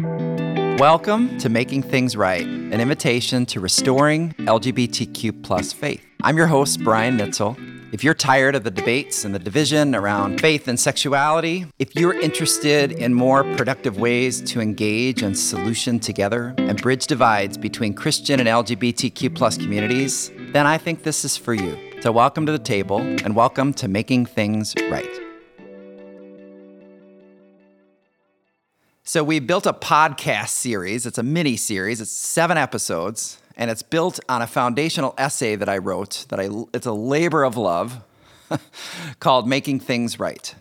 [0.00, 6.04] Welcome to Making Things Right, an invitation to restoring LGBTQ plus faith.
[6.20, 7.56] I'm your host, Brian Nitzel.
[7.94, 12.20] If you're tired of the debates and the division around faith and sexuality, if you're
[12.20, 18.40] interested in more productive ways to engage and solution together and bridge divides between Christian
[18.40, 21.78] and LGBTQ plus communities, then I think this is for you.
[22.00, 25.23] So welcome to the table and welcome to Making Things Right.
[29.06, 31.04] So we built a podcast series.
[31.04, 32.00] It's a mini series.
[32.00, 36.24] It's seven episodes, and it's built on a foundational essay that I wrote.
[36.30, 38.02] That I it's a labor of love
[39.20, 40.54] called "Making Things Right."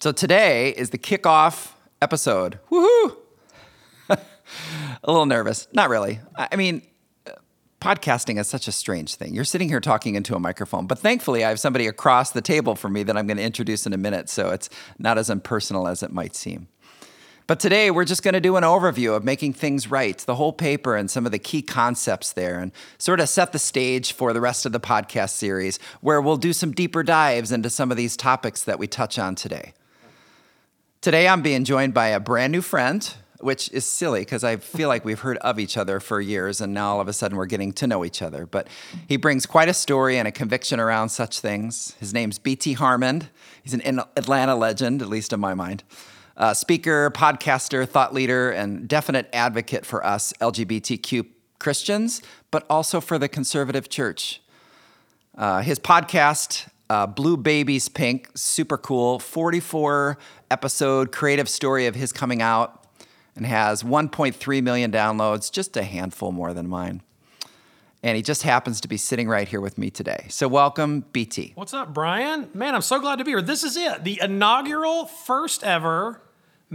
[0.00, 2.58] So today is the kickoff episode.
[2.70, 3.18] Woohoo!
[4.08, 4.18] a
[5.06, 5.68] little nervous.
[5.74, 6.20] Not really.
[6.34, 6.80] I mean,
[7.82, 9.34] podcasting is such a strange thing.
[9.34, 12.76] You're sitting here talking into a microphone, but thankfully I have somebody across the table
[12.76, 15.86] from me that I'm going to introduce in a minute, so it's not as impersonal
[15.86, 16.68] as it might seem.
[17.46, 20.52] But today we're just going to do an overview of making things right, the whole
[20.52, 24.32] paper and some of the key concepts there, and sort of set the stage for
[24.32, 27.98] the rest of the podcast series where we'll do some deeper dives into some of
[27.98, 29.74] these topics that we touch on today.
[31.02, 34.88] Today I'm being joined by a brand new friend, which is silly because I feel
[34.88, 37.44] like we've heard of each other for years and now all of a sudden we're
[37.44, 38.46] getting to know each other.
[38.46, 38.68] But
[39.06, 41.94] he brings quite a story and a conviction around such things.
[42.00, 43.28] His name's BT Harmon.
[43.62, 45.84] He's an Atlanta legend, at least in my mind
[46.36, 51.26] uh, speaker, podcaster, thought leader, and definite advocate for us LGBTQ
[51.58, 54.40] Christians, but also for the conservative church.
[55.36, 60.18] Uh, his podcast, uh, Blue Babies Pink, super cool, 44
[60.50, 62.86] episode creative story of his coming out,
[63.36, 67.02] and has 1.3 million downloads, just a handful more than mine.
[68.02, 70.26] And he just happens to be sitting right here with me today.
[70.28, 71.52] So, welcome, BT.
[71.54, 72.50] What's up, Brian?
[72.52, 73.40] Man, I'm so glad to be here.
[73.40, 76.20] This is it, the inaugural, first ever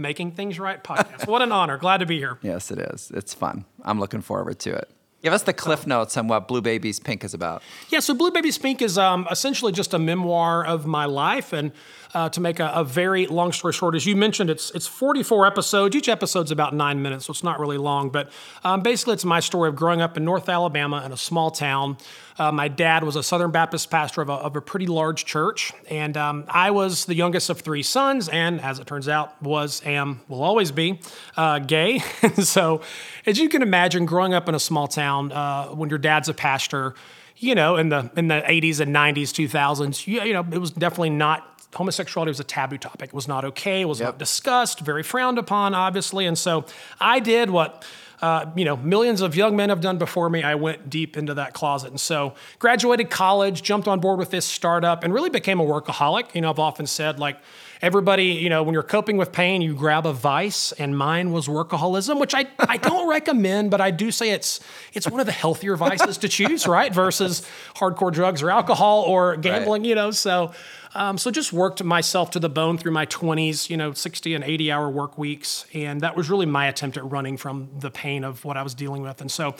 [0.00, 1.26] Making Things Right podcast.
[1.26, 1.78] what an honor.
[1.78, 2.38] Glad to be here.
[2.42, 3.10] Yes, it is.
[3.14, 3.64] It's fun.
[3.82, 4.90] I'm looking forward to it.
[5.22, 7.62] Give us the cliff notes on what Blue Babies Pink is about.
[7.90, 11.52] Yeah, so Blue Babies Pink is um, essentially just a memoir of my life.
[11.52, 11.72] And
[12.12, 15.46] uh, to make a, a, very long story short, as you mentioned, it's it's 44
[15.46, 15.94] episodes.
[15.94, 18.10] Each episode's about nine minutes, so it's not really long.
[18.10, 18.30] But
[18.64, 21.98] um, basically, it's my story of growing up in North Alabama in a small town.
[22.38, 25.72] Uh, my dad was a Southern Baptist pastor of a, of a pretty large church,
[25.88, 29.82] and um, I was the youngest of three sons, and as it turns out, was,
[29.84, 31.00] am, will always be
[31.36, 31.98] uh, gay.
[32.42, 32.80] so,
[33.26, 36.34] as you can imagine, growing up in a small town, uh, when your dad's a
[36.34, 36.94] pastor,
[37.36, 40.70] you know, in the in the 80s and 90s, 2000s, you, you know, it was
[40.70, 43.08] definitely not homosexuality was a taboo topic.
[43.08, 43.82] It was not okay.
[43.82, 44.08] It was yep.
[44.08, 44.80] not discussed.
[44.80, 46.26] Very frowned upon, obviously.
[46.26, 46.64] And so
[47.00, 47.84] I did what
[48.22, 50.42] uh, you know, millions of young men have done before me.
[50.42, 51.90] I went deep into that closet.
[51.90, 56.34] And so graduated college, jumped on board with this startup, and really became a workaholic.
[56.34, 57.38] You know, I've often said, like,
[57.80, 61.48] everybody, you know, when you're coping with pain, you grab a vice, and mine was
[61.48, 64.60] workaholism, which I, I don't recommend, but I do say it's
[64.92, 66.92] it's one of the healthier vices to choose, right?
[66.92, 69.88] Versus hardcore drugs or alcohol or gambling, right.
[69.88, 70.10] you know.
[70.10, 70.52] So
[70.94, 74.42] um, so just worked myself to the bone through my 20s, you know, 60 and
[74.42, 75.64] 80 hour work weeks.
[75.72, 78.74] And that was really my attempt at running from the pain of what I was
[78.74, 79.20] dealing with.
[79.20, 79.54] And so,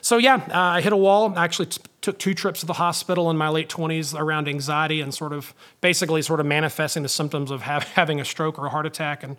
[0.00, 1.32] so yeah, uh, I hit a wall.
[1.36, 5.00] I actually t- took two trips to the hospital in my late 20s around anxiety
[5.00, 8.70] and sort of basically sort of manifesting the symptoms of having a stroke or a
[8.70, 9.22] heart attack.
[9.22, 9.36] And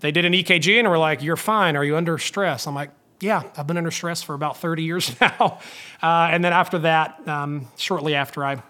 [0.00, 1.76] they did an EKG and were like, You're fine.
[1.76, 2.66] Are you under stress?
[2.66, 2.90] I'm like,
[3.20, 5.58] yeah, I've been under stress for about 30 years now.
[6.02, 8.62] Uh, and then after that, um, shortly after I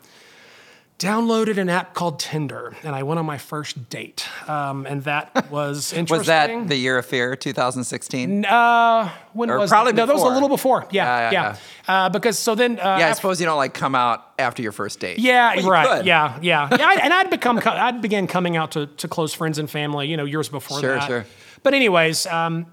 [1.01, 5.51] downloaded an app called Tinder, and I went on my first date, um, and that
[5.51, 6.19] was interesting.
[6.19, 8.45] was that the year of fear, 2016?
[8.45, 9.97] Uh, when or was probably that?
[9.97, 10.07] no?
[10.07, 10.87] That was a little before.
[10.91, 11.31] Yeah, yeah.
[11.31, 11.57] yeah.
[11.89, 12.05] yeah.
[12.05, 14.73] Uh, because so then, uh, yeah, I suppose you don't like come out after your
[14.73, 15.19] first date.
[15.19, 15.89] Yeah, well, right.
[15.89, 16.07] Could.
[16.07, 16.87] Yeah, yeah, yeah.
[16.87, 20.19] I, and I'd become, I'd began coming out to, to close friends and family, you
[20.19, 21.07] know, years before sure, that.
[21.09, 21.31] Sure, sure.
[21.63, 22.67] But anyways, um,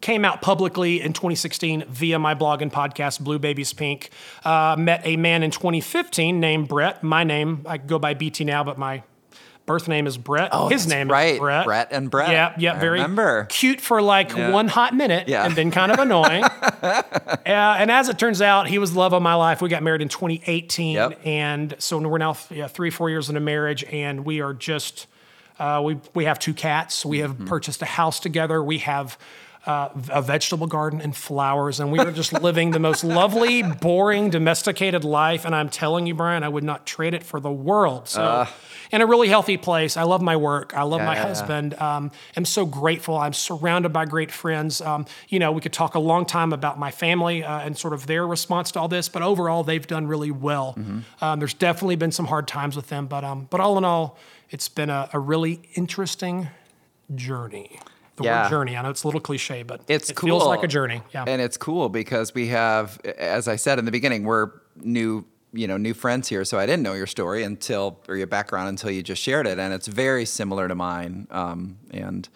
[0.00, 4.10] came out publicly in 2016 via my blog and podcast, Blue Babies Pink.
[4.44, 7.02] Uh, met a man in 2015 named Brett.
[7.02, 9.02] My name, I go by BT now, but my
[9.70, 10.48] birth name is Brett.
[10.52, 11.34] Oh, His name right.
[11.34, 11.64] is Brett.
[11.64, 12.30] Brett and Brett.
[12.30, 13.44] Yeah, yeah, I very remember.
[13.44, 14.50] cute for like yeah.
[14.50, 15.44] one hot minute yeah.
[15.44, 16.42] and then kind of annoying.
[16.82, 17.02] uh,
[17.46, 19.62] and as it turns out, he was the love of my life.
[19.62, 20.94] We got married in 2018.
[20.94, 21.20] Yep.
[21.24, 25.06] And so we're now yeah, three, four years into marriage, and we are just,
[25.60, 27.04] uh, we, we have two cats.
[27.04, 27.46] We have mm-hmm.
[27.46, 28.64] purchased a house together.
[28.64, 29.18] We have
[29.66, 34.30] uh, a vegetable garden and flowers, and we were just living the most lovely, boring,
[34.30, 35.44] domesticated life.
[35.44, 38.08] And I'm telling you, Brian, I would not trade it for the world.
[38.08, 38.46] So, uh,
[38.92, 39.96] in a really healthy place.
[39.96, 40.76] I love my work.
[40.76, 41.74] I love yeah, my yeah, husband.
[41.76, 41.96] Yeah.
[41.96, 43.16] Um, I'm so grateful.
[43.16, 44.80] I'm surrounded by great friends.
[44.80, 47.94] Um, you know, we could talk a long time about my family uh, and sort
[47.94, 50.74] of their response to all this, but overall, they've done really well.
[50.76, 51.24] Mm-hmm.
[51.24, 54.18] Um, there's definitely been some hard times with them, but um, but all in all,
[54.50, 56.48] it's been a, a really interesting
[57.14, 57.78] journey.
[58.20, 58.42] The Yeah.
[58.44, 58.76] word journey.
[58.76, 60.28] I know it's a little cliche, but It's it cool.
[60.28, 61.02] feels like a journey.
[61.12, 61.24] Yeah.
[61.26, 64.50] And it's cool because we have, as I said in the beginning, we're
[64.82, 66.44] new, you know, new friends here.
[66.44, 69.58] So I didn't know your story until, or your background until you just shared it.
[69.58, 71.26] And it's very similar to mine.
[71.30, 72.28] Um, and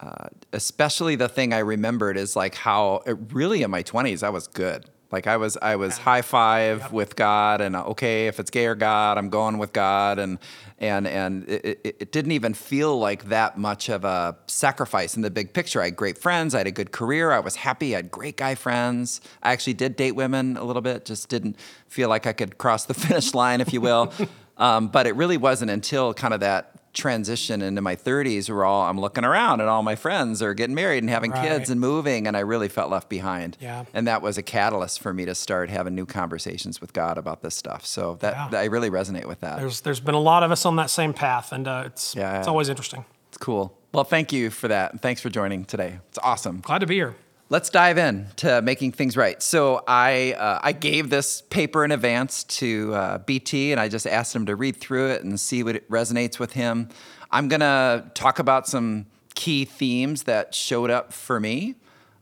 [0.00, 4.30] uh, especially the thing I remembered is like how it really in my 20s, I
[4.30, 4.86] was good.
[5.12, 8.76] Like I was, I was high five with God, and okay, if it's gay or
[8.76, 10.38] God, I'm going with God, and
[10.78, 15.22] and and it, it, it didn't even feel like that much of a sacrifice in
[15.22, 15.82] the big picture.
[15.82, 18.36] I had great friends, I had a good career, I was happy, I had great
[18.36, 19.20] guy friends.
[19.42, 21.58] I actually did date women a little bit, just didn't
[21.88, 24.12] feel like I could cross the finish line, if you will.
[24.56, 28.82] um, but it really wasn't until kind of that transition into my 30s where all
[28.82, 31.48] I'm looking around and all my friends are getting married and having Right.
[31.48, 33.56] kids and moving and I really felt left behind.
[33.60, 33.84] Yeah.
[33.94, 37.42] And that was a catalyst for me to start having new conversations with God about
[37.42, 37.86] this stuff.
[37.86, 38.48] So that, Yeah.
[38.50, 39.58] that I really resonate with that.
[39.58, 42.38] there's there's been a lot of us on that same path, and uh, it's Yeah.
[42.38, 43.04] it's always interesting.
[43.28, 43.76] it's cool.
[43.92, 45.00] Well, thank you for that.
[45.00, 46.00] Thanks for joining today.
[46.08, 46.60] It's awesome.
[46.60, 47.14] Glad to be here.
[47.52, 49.42] Let's dive in to making things right.
[49.42, 54.06] So I uh, I gave this paper in advance to uh, BT, and I just
[54.06, 56.90] asked him to read through it and see what it resonates with him.
[57.32, 61.74] I'm gonna talk about some key themes that showed up for me.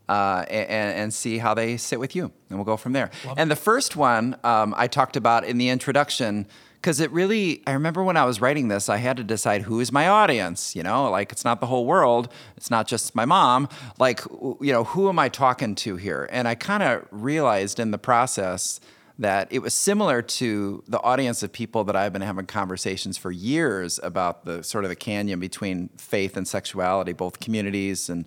[0.08, 3.10] Uh, and, and see how they sit with you, and we'll go from there.
[3.36, 6.46] and the first one um, I talked about in the introduction
[6.80, 9.80] because it really i remember when i was writing this i had to decide who
[9.80, 11.10] is my audience you know?
[11.10, 13.68] Like it's not the whole world it's not just my mom.
[13.98, 16.28] Like you know who am i talking to here?
[16.30, 18.80] And i kind of realized in the process
[19.18, 23.32] that it was similar to the audience of people that i've been having conversations for
[23.32, 28.24] years about the sort of the canyon between faith and sexuality both communities and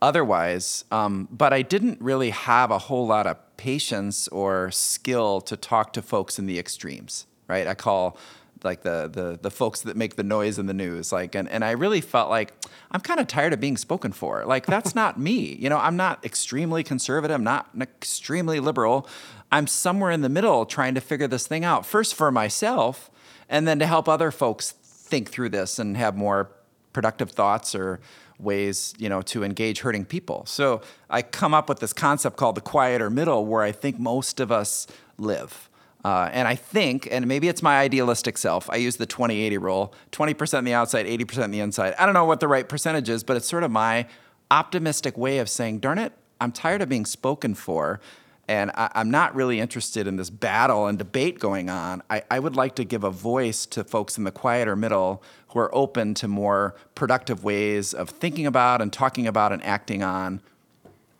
[0.00, 0.84] otherwise.
[0.90, 5.92] Um, but I didn't really have a whole lot of patience or skill to talk
[5.94, 7.66] to folks in the extremes, right?
[7.66, 8.18] I call
[8.64, 11.64] like the the the folks that make the noise in the news like and, and
[11.64, 12.52] i really felt like
[12.90, 14.44] i'm kind of tired of being spoken for.
[14.44, 15.78] Like that's not me you know?
[15.78, 19.08] I'm not extremely conservative i'm not extremely liberal.
[19.50, 23.10] I'm somewhere in the middle trying to figure this thing out first for myself
[23.48, 26.50] and then to help other folks think through this and have more
[26.92, 28.00] productive thoughts or
[28.38, 30.44] ways you know to engage hurting people.
[30.46, 34.40] So i come up with this concept called the quieter middle where i think most
[34.40, 34.86] of us
[35.16, 35.67] live
[36.04, 39.94] uh, and i think and maybe it's my idealistic self i use the 20-80 rule
[40.12, 43.08] 20% on the outside 80% on the inside i don't know what the right percentage
[43.08, 44.06] is but it's sort of my
[44.50, 48.00] optimistic way of saying darn it i'm tired of being spoken for
[48.48, 52.02] and I, I'm not really interested in this battle and debate going on.
[52.08, 55.60] I, I would like to give a voice to folks in the quieter middle who
[55.60, 60.40] are open to more productive ways of thinking about and talking about and acting on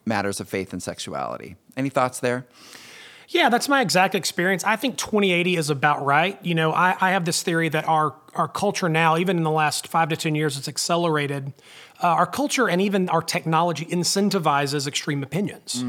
[0.06, 1.56] matters of faith and sexuality.
[1.76, 2.46] Any thoughts there?
[3.30, 4.64] Yeah, that's my exact experience.
[4.64, 6.42] I think 2080 is about right.
[6.44, 9.50] You know, I, I have this theory that our our culture now, even in the
[9.50, 11.52] last five to ten years, it's accelerated.
[12.00, 15.82] Uh, our culture and even our technology incentivizes extreme opinions,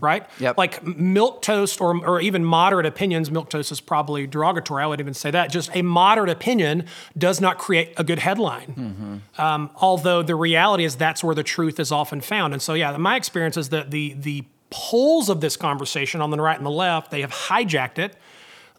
[0.00, 0.28] right?
[0.40, 0.58] Yep.
[0.58, 3.30] Like milquetoast or or even moderate opinions.
[3.30, 4.82] Milquetoast is probably derogatory.
[4.82, 5.50] I would even say that.
[5.50, 6.84] Just a moderate opinion
[7.16, 9.22] does not create a good headline.
[9.38, 12.52] Um, although the reality is that's where the truth is often found.
[12.52, 16.38] And so, yeah, my experience is that the the poles of this conversation on the
[16.38, 18.16] right and the left, they have hijacked it.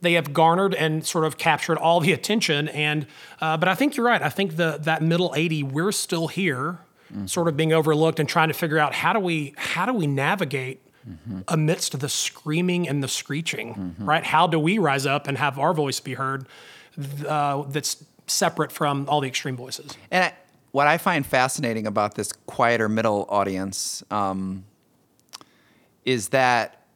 [0.01, 2.69] They have garnered and sort of captured all the attention.
[2.69, 3.05] And
[3.41, 4.21] uh, but I think you're right.
[4.21, 6.79] I think the that middle 80, we're still here,
[7.25, 10.07] sort of being overlooked and trying to figure out how do we how do we
[10.07, 10.81] navigate
[11.47, 14.23] amidst the screaming and the screeching, right?
[14.23, 16.47] How do we rise up and have our voice be heard?
[17.27, 19.97] Uh, that's separate from all the extreme voices.
[20.11, 20.33] And I,
[20.71, 24.65] what I find fascinating about this quieter middle audience um,
[26.09, 26.87] is that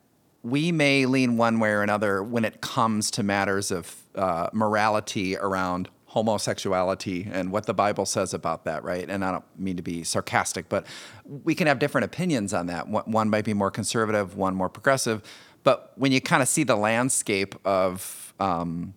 [0.42, 5.38] we may lean one way or another when it comes to matters of uh, morality
[5.38, 9.08] around homosexuality and what the Bible says about that, right?
[9.08, 10.88] And I don't mean to be sarcastic, but
[11.26, 12.88] we can have different opinions on that.
[12.88, 15.22] One might be more conservative, one more progressive.
[15.64, 18.96] But when you kind of see the landscape of um,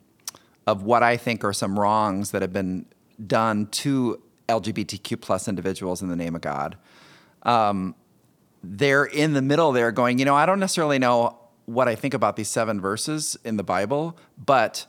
[0.66, 2.86] of what I think are some wrongs that have been
[3.24, 6.76] done to LGBTQ plus individuals in the name of God.
[7.42, 7.94] Um,
[8.62, 12.14] they're in the middle there going, you know, I don't necessarily know what I think
[12.14, 14.86] about these seven verses in the Bible, but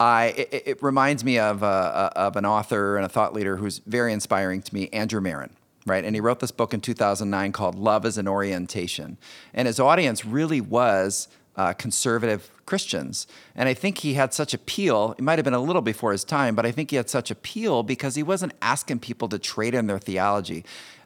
[0.00, 3.78] I it, it reminds me of uh, of an author and a thought leader who's
[3.78, 5.50] very inspiring to me, Andrew Marin,
[5.86, 6.04] right?
[6.04, 9.18] And he wrote this book in 2009 called "Love as an Orientation,"
[9.52, 13.26] and his audience really was uh, conservative Christians.
[13.54, 15.14] And I think he had such appeal.
[15.18, 17.30] It might have been a little before his time, but I think he had such
[17.30, 20.64] appeal because he wasn't asking people to trade in their theology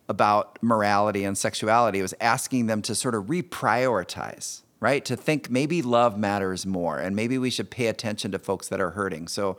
[0.08, 1.98] about morality and sexuality.
[1.98, 5.04] It was asking them to sort of reprioritize, right?
[5.04, 8.80] To think maybe love matters more and maybe we should pay attention to folks that
[8.80, 9.28] are hurting.
[9.28, 9.56] So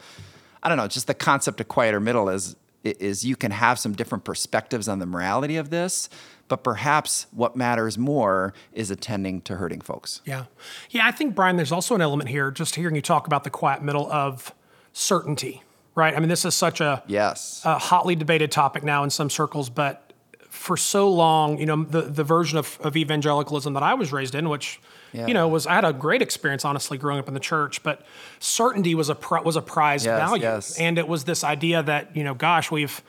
[0.63, 3.91] I don't know, just the concept of quieter middle is is you can have some
[3.91, 6.07] different perspectives on the morality of this,
[6.47, 10.21] but perhaps what matters more is attending to hurting folks.
[10.23, 10.45] Yeah.
[10.89, 13.49] Yeah, I think, Brian, there's also an element here, just hearing you talk about the
[13.49, 14.55] quiet middle of
[14.93, 15.61] certainty,
[15.93, 16.15] right?
[16.15, 17.61] I mean, this is such a, Yes.
[17.65, 20.08] a hotly debated topic now in some circles, but
[20.49, 24.33] for so long, you know, the, the version of, of evangelicalism that I was raised
[24.35, 24.79] in, which,
[25.13, 25.27] Yeah.
[25.27, 28.01] you know, was I had a great experience, honestly, growing up in the church, but
[28.39, 30.77] certainty was a was a prized Yes, value, yes.
[30.79, 33.01] and it was this idea that you know, gosh, we've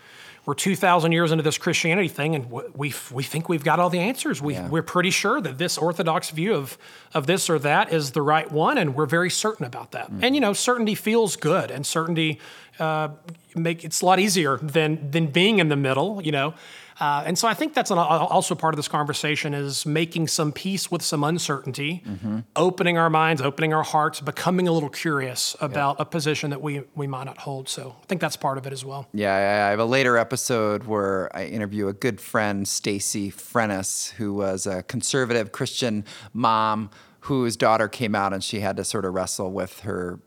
[0.47, 3.91] we're two thousand years into this Christianity thing, and we we think we've got all
[3.91, 4.41] the answers.
[4.43, 4.69] We Yeah.
[4.69, 6.79] we're pretty sure that this orthodox view of
[7.15, 10.07] of this or that is the right one, and we're very certain about that.
[10.11, 10.25] Mm-hmm.
[10.25, 12.39] And you know, certainty feels good, and certainty
[12.79, 13.09] uh,
[13.55, 16.21] make it's a lot easier than than being in the middle.
[16.23, 16.55] You know.
[17.01, 20.53] Uh, and so I think that's an, also part of this conversation is making some
[20.53, 22.41] peace with some uncertainty, Mm-hmm.
[22.57, 26.83] opening our minds, opening our hearts, becoming a little curious about a position that we
[26.95, 27.69] we might not hold.
[27.69, 29.09] So I think that's part of it as well.
[29.13, 34.11] Yeah, I I have a later episode where I interview a good friend, Stacy Frennis,
[34.13, 36.91] who was a conservative Christian mom
[37.21, 40.21] whose daughter came out and she had to sort of wrestle with her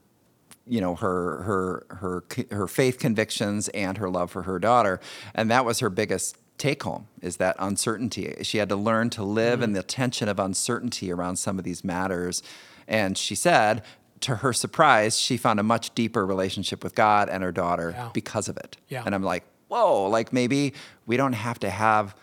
[0.66, 5.00] you know her her her her faith convictions and her love for her daughter
[5.36, 8.36] and that was her biggest take home is that uncertainty.
[8.44, 9.76] She had to learn to live in mm.
[9.76, 12.44] the tension of uncertainty around some of these matters.
[12.88, 13.84] And she said
[14.22, 18.10] to her surprise she found a much deeper relationship with god and her daughter Yeah.
[18.14, 18.78] because of it.
[18.88, 19.04] Yeah.
[19.06, 20.74] and i'm like whoa like maybe
[21.06, 22.16] we don't have to have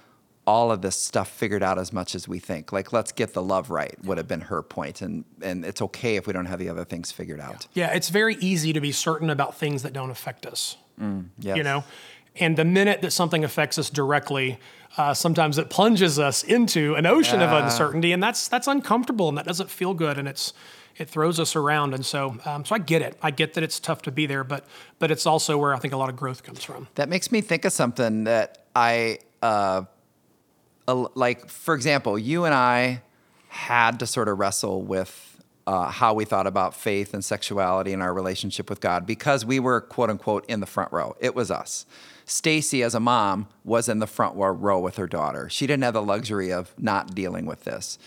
[0.47, 2.73] all of this stuff figured out as much as we think.
[2.73, 5.01] Like let's get the love right would have been her point.
[5.01, 7.69] And and it's okay if we don't have the other things figured out.
[7.73, 10.77] Yeah, it's very easy to be certain about things that don't affect us.
[11.39, 11.57] yes.
[11.57, 11.85] You know,
[12.37, 14.59] and the minute that something affects us directly,
[14.97, 19.39] uh, sometimes it plunges us into an ocean of uncertainty, and that's that's uncomfortable, and
[19.39, 20.53] that doesn't feel good, and it's
[20.97, 23.19] it throws us around, and so um, so I get it.
[23.23, 24.65] I get that it's tough to be there, but
[24.99, 26.89] but it's also where I think a lot of growth comes from.
[26.97, 29.83] That makes me think of something that I, uh,
[30.87, 33.03] like, for example, you and I
[33.49, 35.30] had to sort of wrestle with
[35.71, 39.61] uh, how we thought about faith and sexuality and our relationship with God because we
[39.61, 41.15] were, quote unquote, in the front row.
[41.21, 41.87] It was us.
[42.25, 45.49] Stacy, as a mom, was in the front row with her daughter.
[45.49, 48.00] She didn't have the luxury of not dealing with this.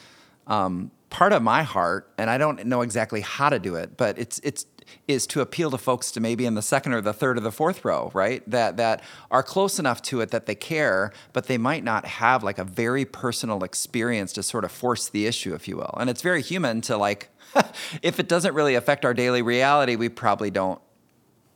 [0.46, 4.20] Um, part of my heart, and I don't know exactly how to do it, but
[4.20, 4.66] it's it's
[5.08, 7.52] is to appeal to folks to maybe in the second or the third or the
[7.52, 8.48] fourth row, right?
[8.50, 12.44] That that are close enough to it that they care, but they might not have
[12.44, 15.96] like a very personal experience to sort of force the issue, if you will.
[16.00, 17.30] And it's very human to like,
[18.02, 20.82] if it doesn't really affect our daily reality, we probably don't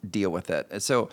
[0.10, 0.82] deal with it.
[0.82, 1.10] So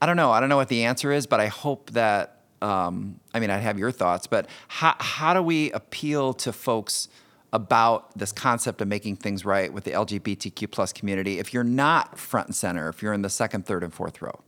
[0.00, 0.32] I don't know.
[0.32, 2.30] I don't know what the answer is, but I hope that.
[2.62, 7.08] Um, I mean, I have your thoughts, but how how do we appeal to folks
[7.54, 12.18] about this concept of making things right with the LGBTQ plus community if you're not
[12.18, 14.40] front and center, if you're in the second, third, and fourth row?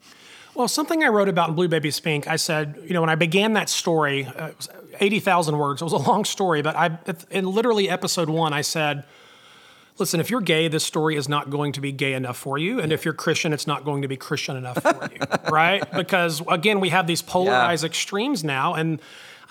[0.57, 3.15] Well, something I wrote about in Blue Babies Pink, I said, you know, when I
[3.15, 5.83] began that story, uh, it 80,000 words.
[5.83, 6.99] It was a long story, but I,
[7.31, 9.05] in literally episode one, I said,
[9.99, 12.81] listen, if you're gay, this story is not going to be gay enough for you.
[12.81, 15.21] And if you're Christian, it's not going to be Christian enough for you,
[15.53, 15.85] right?
[15.93, 18.75] Because again, we have these polarized extremes now.
[18.75, 19.01] And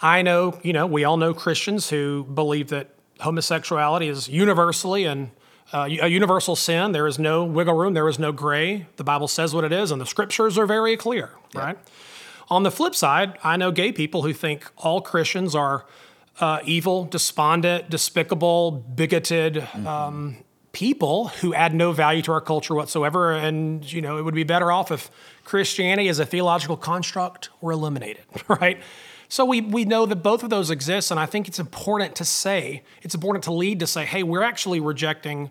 [0.02, 5.32] I know, you know, we all know Christians who believe that homosexuality is universally and
[5.74, 6.92] uh, a universal sin.
[6.92, 7.94] There is no wiggle room.
[7.94, 8.88] There is no gray.
[8.98, 11.78] The Bible says what it is, and the scriptures are very clear, right?
[12.50, 15.86] On the flip side, I know gay people who think all Christians are
[16.40, 20.38] uh, evil, despondent, despicable, bigoted um,
[20.72, 23.32] people who add no value to our culture whatsoever.
[23.32, 25.10] And, you know, it would be better off if
[25.44, 28.80] Christianity as a theological construct were eliminated, right?
[29.28, 32.26] So we, we know that both of those exist, and I think it's important to
[32.26, 35.50] say, it's important to lead to say, hey, we're actually rejecting,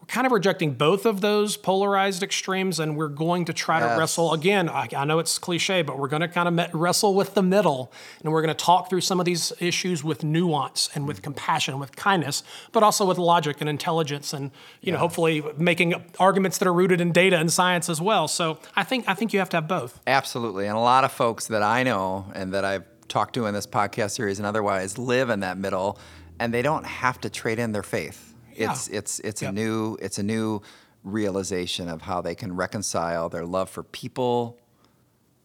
[0.00, 3.98] we're kind of rejecting both of those polarized extremes, and we're going to try to
[3.98, 4.68] wrestle again.
[4.68, 7.42] I, I know it's cliche, but we're going to kind of met, wrestle with the
[7.42, 7.90] middle,
[8.22, 11.72] and we're going to talk through some of these issues with nuance and with compassion,
[11.74, 14.50] and with kindness, but also with logic and intelligence, and
[14.82, 18.28] you know, hopefully making arguments that are rooted in data and science as well.
[18.28, 19.98] So I think I think you have to have both.
[20.06, 20.66] Absolutely.
[20.66, 23.66] And a lot of folks that I know and that I've talked to in this
[23.66, 25.98] podcast series and otherwise live in that middle
[26.40, 28.34] and they don't have to trade in their faith.
[28.54, 28.98] It's Yeah.
[28.98, 29.54] it's it's a Yep.
[29.54, 30.62] new it's a new
[31.04, 34.58] realization of how they can reconcile their love for people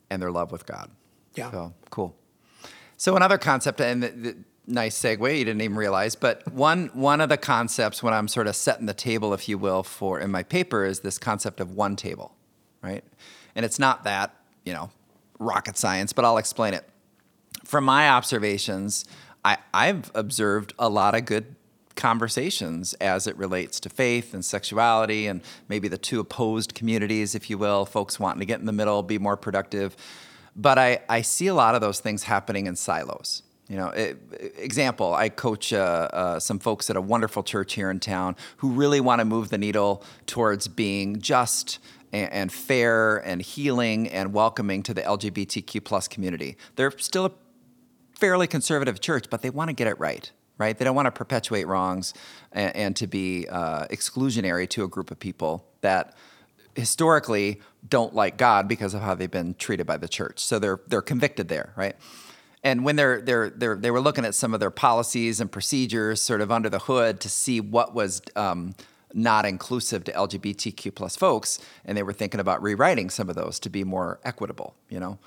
[0.10, 0.92] and their love with God.
[1.36, 1.52] Yeah.
[1.52, 2.16] So cool.
[2.98, 4.36] So another concept, and the, the,
[4.68, 8.48] nice segue, you didn't even realize, but one one of the concepts when I'm sort
[8.48, 11.72] of setting the table, if you will, for in my paper is this concept of
[11.72, 12.36] one table,
[12.82, 13.04] right?
[13.56, 14.90] And it's not that you know
[15.40, 16.88] rocket science, but I'll explain it.
[17.74, 19.04] From my observations,
[19.44, 21.56] I, I've observed a lot of good
[21.96, 27.50] conversations as it relates to faith and sexuality and maybe the two opposed communities, if
[27.50, 29.98] you will, folks wanting to get in the middle, be more productive.
[30.56, 33.42] But I, I see a lot of those things happening in silos.
[33.68, 34.20] You know, it,
[34.56, 38.70] example, I coach uh, uh, some folks at a wonderful church here in town who
[38.70, 41.80] really want to move the needle towards being just
[42.12, 46.56] and, and fair and healing and welcoming to the LGBTQ plus community.
[46.76, 47.32] They're still a
[48.24, 50.78] fairly conservative church, but they want to get it right right?
[50.78, 52.14] They don't want to perpetuate wrongs
[52.52, 56.16] and, and to be uh, exclusionary to a group of people that
[56.76, 60.40] historically don't like God because of how they've been treated by the church.
[60.40, 61.96] So they're they're convicted there, right?
[62.64, 66.22] And when they're, they're, they're, they were looking at some of their policies and procedures
[66.22, 68.74] sort of under the hood to see what was um,
[69.14, 73.60] not inclusive to LGBTQ plus folks, and they were thinking about rewriting some of those
[73.60, 75.20] to be more equitable, you know?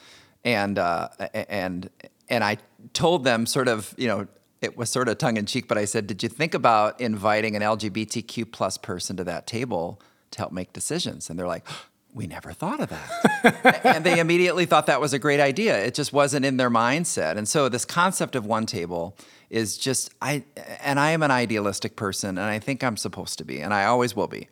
[0.44, 1.90] And, uh, and,
[2.28, 2.58] and I
[2.92, 4.26] told them sort of, you know,
[4.62, 7.56] it was sort of tongue in cheek, but I said, "Did you think about inviting
[7.56, 11.66] an LGBTQ plus person to that table to help make decisions?" And they're like,
[12.14, 15.78] "We never thought of that," and they immediately thought that was a great idea.
[15.84, 19.16] It just wasn't in their mindset, and so this concept of one table
[19.50, 20.42] is just I,
[20.82, 23.84] and I am an idealistic person, and I think I'm supposed to be, and I
[23.84, 24.48] always will be.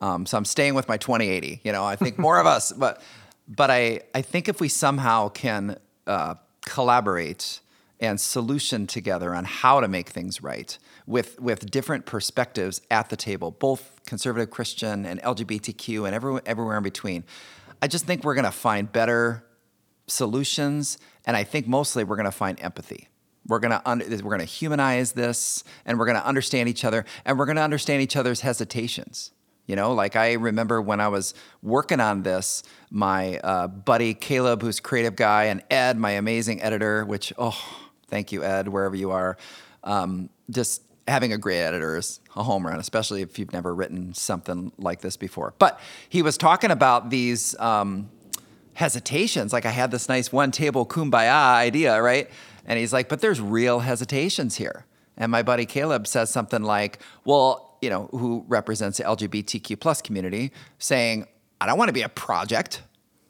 [0.00, 1.60] Um, so I'm staying with my 2080.
[1.64, 3.00] You know, I think more of us, but
[3.48, 6.34] but I I think if we somehow can uh,
[6.66, 7.60] collaborate
[8.00, 13.16] and solution together on how to make things right with, with different perspectives at the
[13.16, 17.24] table, both conservative Christian and LGBTQ and everywhere, everywhere in between.
[17.80, 19.44] I just think we're going to find better
[20.06, 23.08] solutions, and I think mostly we're going to find empathy.
[23.46, 27.04] We're going to we're going to humanize this, and we're going to understand each other,
[27.26, 29.32] and we're going to understand each other's hesitations.
[29.66, 34.60] You know, like I remember when I was working on this, my uh, buddy Caleb,
[34.60, 37.58] who's creative guy, and Ed, my amazing editor, which oh
[38.08, 39.36] Thank you, Ed, wherever you are.
[39.82, 44.14] Um, just having a great editor is a home run, especially if you've never written
[44.14, 45.54] something like this before.
[45.58, 48.08] But he was talking about these um,
[48.74, 49.52] hesitations.
[49.52, 52.30] Like I had this nice one table kumbaya idea, right?
[52.66, 54.86] And he's like, but there's real hesitations here.
[55.16, 60.02] And my buddy Caleb says something like, well, you know, who represents the LGBTQ plus
[60.02, 61.26] community, saying,
[61.60, 62.82] I don't want to be a project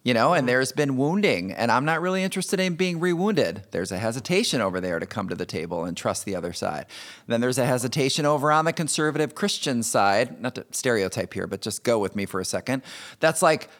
[0.05, 3.62] you know, and there's been wounding, and I'm not really interested in being rewounded.
[3.71, 6.85] There's a hesitation over there to come to the table and trust the other side.
[7.27, 11.62] Then there's a hesitation over on the conservative Christian side, not to stereotype here, but
[11.62, 12.83] just go with me for a second.
[13.21, 13.71] That's like,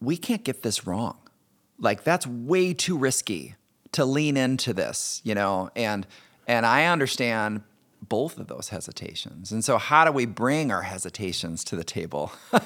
[0.00, 1.18] we can't get this wrong.
[1.78, 3.56] Like, that's way too risky
[3.92, 6.06] to lean into this, you know, and
[6.48, 7.62] and I understand
[8.02, 9.52] both of those hesitations.
[9.52, 12.32] And so how do we bring our hesitations to the table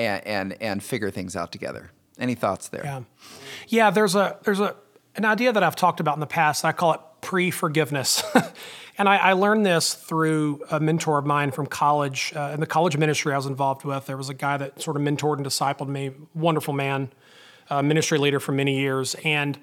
[0.00, 1.90] and and, and figure things out together.
[2.18, 2.82] Any thoughts there?
[2.84, 3.00] Yeah,
[3.68, 3.90] yeah.
[3.90, 4.74] There's a there's a
[5.16, 6.64] an idea that I've talked about in the past.
[6.64, 8.22] I call it pre forgiveness.
[8.98, 12.32] and I, I, learned this through a mentor of mine from college.
[12.34, 14.96] Uh, in the college ministry I was involved with, there was a guy that sort
[14.96, 16.12] of mentored and discipled me.
[16.34, 17.10] Wonderful man,
[17.68, 19.16] uh, ministry leader for many years.
[19.24, 19.58] And,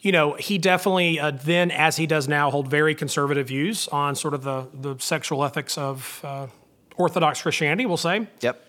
[0.00, 4.14] you know, he definitely uh, then, as he does now, hold very conservative views on
[4.14, 6.46] sort of the, the sexual ethics of uh,
[6.96, 8.26] Orthodox Christianity, we'll say.
[8.40, 8.66] Yep.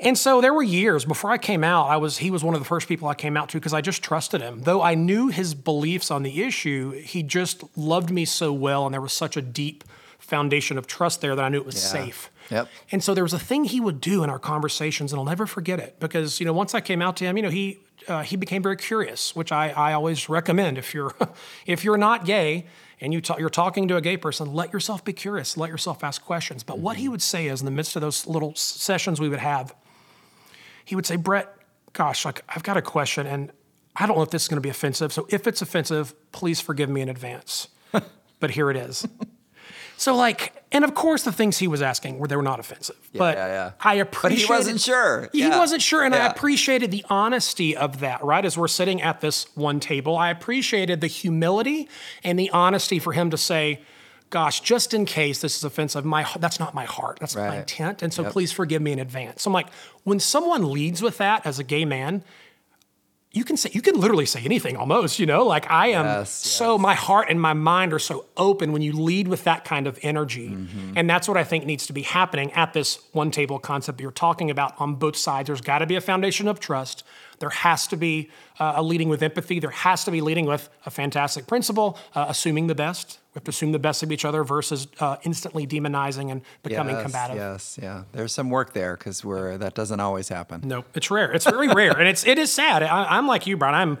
[0.00, 2.60] And so there were years before I came out, I was he was one of
[2.60, 4.62] the first people I came out to because I just trusted him.
[4.62, 8.92] Though I knew his beliefs on the issue, he just loved me so well and
[8.92, 9.84] there was such a deep
[10.18, 12.04] foundation of trust there that I knew it was yeah.
[12.04, 12.30] safe.
[12.50, 12.68] Yep.
[12.92, 15.46] And so there was a thing he would do in our conversations, and I'll never
[15.46, 18.22] forget it because you know once I came out to him, you know he uh,
[18.22, 21.14] he became very curious, which I, I always recommend if you're
[21.66, 22.66] if you're not gay
[23.00, 26.24] and you you're talking to a gay person, let yourself be curious, let yourself ask
[26.24, 26.62] questions.
[26.62, 26.82] But mm-hmm.
[26.82, 29.74] what he would say is in the midst of those little sessions we would have,
[30.84, 31.54] he would say, Brett,
[31.92, 33.52] gosh, like I've got a question and
[33.96, 35.12] I don't know if this is going to be offensive.
[35.12, 37.68] So if it's offensive, please forgive me in advance.
[38.40, 39.06] but here it is.
[40.04, 42.96] So like, and of course the things he was asking were they were not offensive.
[43.12, 43.70] Yeah, but yeah, yeah.
[43.80, 44.46] I appreciated.
[44.48, 45.30] But he wasn't sure.
[45.32, 45.58] He yeah.
[45.58, 48.22] wasn't sure, and I appreciated the honesty of that.
[48.22, 51.88] Right as we're sitting at this one table, I appreciated the humility
[52.22, 53.80] and the honesty for him to say,
[54.28, 57.16] gosh, just in case this is offensive, my that's not my heart.
[57.18, 57.44] That's right.
[57.44, 58.02] not my intent.
[58.02, 58.32] And so yep.
[58.32, 59.40] please forgive me in advance.
[59.40, 59.68] So I'm like,
[60.02, 62.22] when someone leads with that as a gay man,
[63.34, 65.44] you can say you can literally say anything almost, you know?
[65.44, 66.80] Like I am yes, so yes.
[66.80, 69.98] my heart and my mind are so open when you lead with that kind of
[70.02, 70.50] energy.
[70.50, 70.92] Mm-hmm.
[70.96, 74.02] And that's what I think needs to be happening at this one table concept that
[74.02, 75.48] you're talking about on both sides.
[75.48, 77.02] There's got to be a foundation of trust.
[77.44, 79.60] There has to be uh, a leading with empathy.
[79.60, 83.18] There has to be leading with a fantastic principle, uh, assuming the best.
[83.34, 86.94] We have to assume the best of each other versus uh, instantly demonizing and becoming
[86.94, 87.36] yes, combative.
[87.36, 88.04] Yes, yeah.
[88.12, 90.62] There's some work there because we're that doesn't always happen.
[90.64, 91.32] No, it's rare.
[91.32, 92.82] It's very rare, and it's it is sad.
[92.82, 93.74] I, am like you, Brian.
[93.74, 93.98] I'm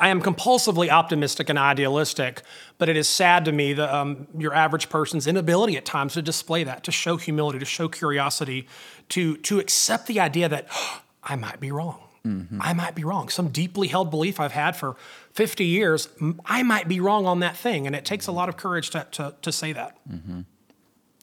[0.00, 2.42] I am compulsively optimistic and idealistic,
[2.78, 6.22] but it is sad to me that um, your average person's inability at times to
[6.22, 8.66] display that, to show humility, to show curiosity,
[9.10, 12.00] to to accept the idea that oh, I might be wrong.
[12.26, 12.60] Mm-hmm.
[12.62, 13.28] I might be wrong.
[13.28, 14.96] Some deeply held belief I've had for
[15.32, 16.08] 50 years,
[16.44, 17.86] I might be wrong on that thing.
[17.86, 19.96] And it takes a lot of courage to, to, to say that.
[20.08, 20.40] Mm-hmm.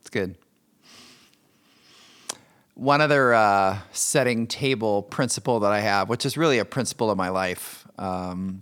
[0.01, 0.35] It's good.
[2.73, 7.17] One other uh, setting table principle that I have, which is really a principle of
[7.17, 8.61] my life, um,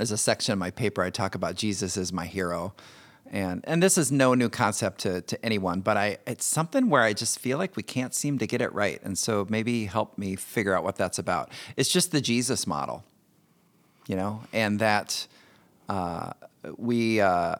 [0.00, 2.74] is a section of my paper I talk about Jesus as my hero.
[3.30, 7.02] And, and this is no new concept to, to anyone, but I, it's something where
[7.02, 9.00] I just feel like we can't seem to get it right.
[9.02, 11.50] And so maybe help me figure out what that's about.
[11.76, 13.04] It's just the Jesus model,
[14.06, 15.26] you know, and that
[15.88, 16.32] uh,
[16.76, 17.56] we, uh,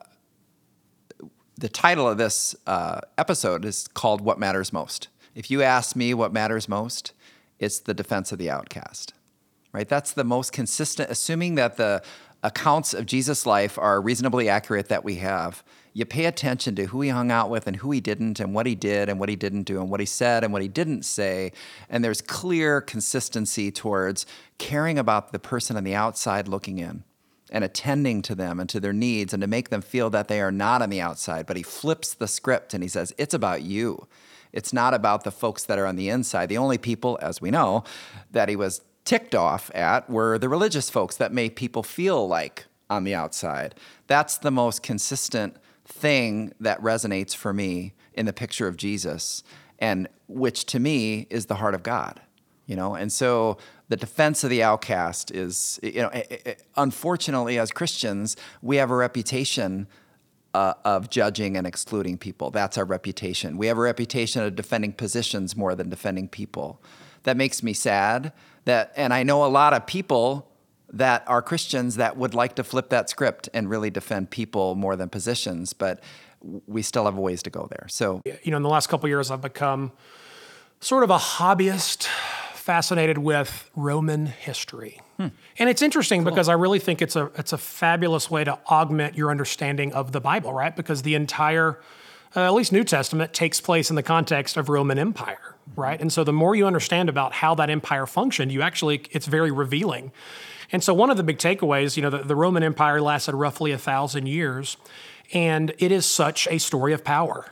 [1.59, 5.09] the title of this uh, episode is called What Matters Most.
[5.35, 7.12] If you ask me what matters most,
[7.59, 9.12] it's the defense of the outcast,
[9.72, 9.88] right?
[9.88, 12.02] That's the most consistent, assuming that the
[12.42, 17.01] accounts of Jesus' life are reasonably accurate that we have, you pay attention to who
[17.01, 19.37] he hung out with and who he didn't, and what he did and what he
[19.37, 21.51] didn't do, and what he said and what he didn't say.
[21.88, 24.24] And there's clear consistency towards
[24.59, 27.03] caring about the person on the outside looking in
[27.51, 30.40] and attending to them and to their needs and to make them feel that they
[30.40, 31.46] are not on the outside.
[31.46, 34.07] But he flips the script and he says, It's about you.
[34.53, 36.48] It's not about the folks that are on the inside.
[36.48, 37.85] The only people, as we know,
[38.31, 42.66] that he was ticked off at were the religious folks that made people feel like
[42.90, 43.75] on the outside.
[44.07, 49.42] That's the most consistent thing that resonates for me in the picture of Jesus,
[49.79, 52.21] and which to me is the heart of God.
[52.66, 53.57] You know, and so
[53.88, 58.77] the defense of the outcast is, you know, eh, eh, eh, unfortunately, as Christians, we
[58.77, 59.88] have a reputation
[60.53, 62.51] uh, of judging and excluding people.
[62.51, 63.57] That's our reputation.
[63.57, 66.83] We have a reputation of defending positions more than defending people.
[67.23, 68.35] That makes me sad
[68.68, 70.48] that and I know a lot of people
[70.90, 74.96] that are Christians that would like to flip that script and really defend people more
[74.96, 76.02] than positions, but
[76.66, 77.87] we still have a ways to go there.
[77.88, 79.92] So, you know, in the last couple years, I've become
[80.81, 82.04] sort of a hobbyist,
[82.54, 85.28] fascinated with Roman history, hmm.
[85.59, 86.31] and it's interesting cool.
[86.31, 90.12] because I really think it's a it's a fabulous way to augment your understanding of
[90.12, 90.74] the Bible, right?
[90.74, 91.81] Because the entire
[92.37, 96.00] uh, at least New Testament takes place in the context of Roman Empire, right?
[96.00, 99.50] And so the more you understand about how that empire functioned, you actually it's very
[99.50, 100.12] revealing.
[100.70, 103.72] And so one of the big takeaways, you know, the, the Roman Empire lasted roughly
[103.72, 104.76] a thousand years,
[105.33, 107.46] and it is such a story of power.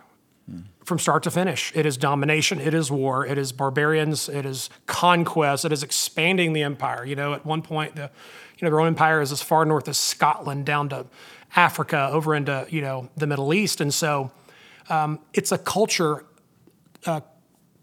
[0.84, 4.70] From start to finish, it is domination, it is war, it is barbarians, it is
[4.86, 7.04] conquest, it is expanding the empire.
[7.04, 8.08] You know, at one point, the
[8.56, 11.06] you know the Roman Empire is as far north as Scotland, down to
[11.56, 14.30] Africa, over into you know the Middle East, and so
[14.88, 16.24] um, it's a culture
[17.04, 17.20] uh,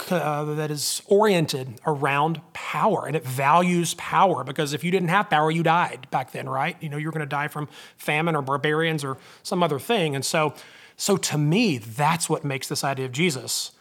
[0.10, 5.30] uh, that is oriented around power and it values power because if you didn't have
[5.30, 6.76] power, you died back then, right?
[6.82, 10.16] You know, you're going to die from famine or barbarians or some other thing.
[10.16, 10.54] And so,
[10.98, 13.72] so to me, that's what makes this idea of Jesus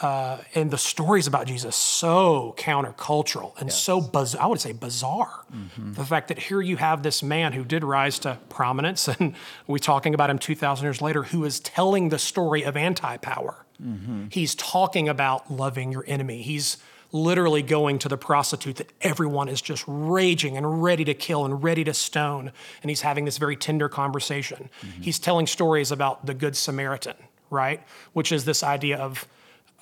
[0.00, 3.82] uh, and the stories about Jesus so countercultural and yes.
[3.82, 5.44] so buzz- I would say bizarre.
[5.52, 5.94] Mm-hmm.
[5.94, 9.34] The fact that here you have this man who did rise to prominence, and
[9.66, 13.64] we're talking about him 2,000 years later, who is telling the story of anti power.
[13.82, 14.26] Mm-hmm.
[14.30, 16.42] He's talking about loving your enemy.
[16.42, 16.78] He's
[17.12, 21.62] literally going to the prostitute that everyone is just raging and ready to kill and
[21.62, 22.52] ready to stone.
[22.82, 24.68] And he's having this very tender conversation.
[24.82, 25.02] Mm-hmm.
[25.02, 27.16] He's telling stories about the Good Samaritan,
[27.50, 27.82] right?
[28.12, 29.26] Which is this idea of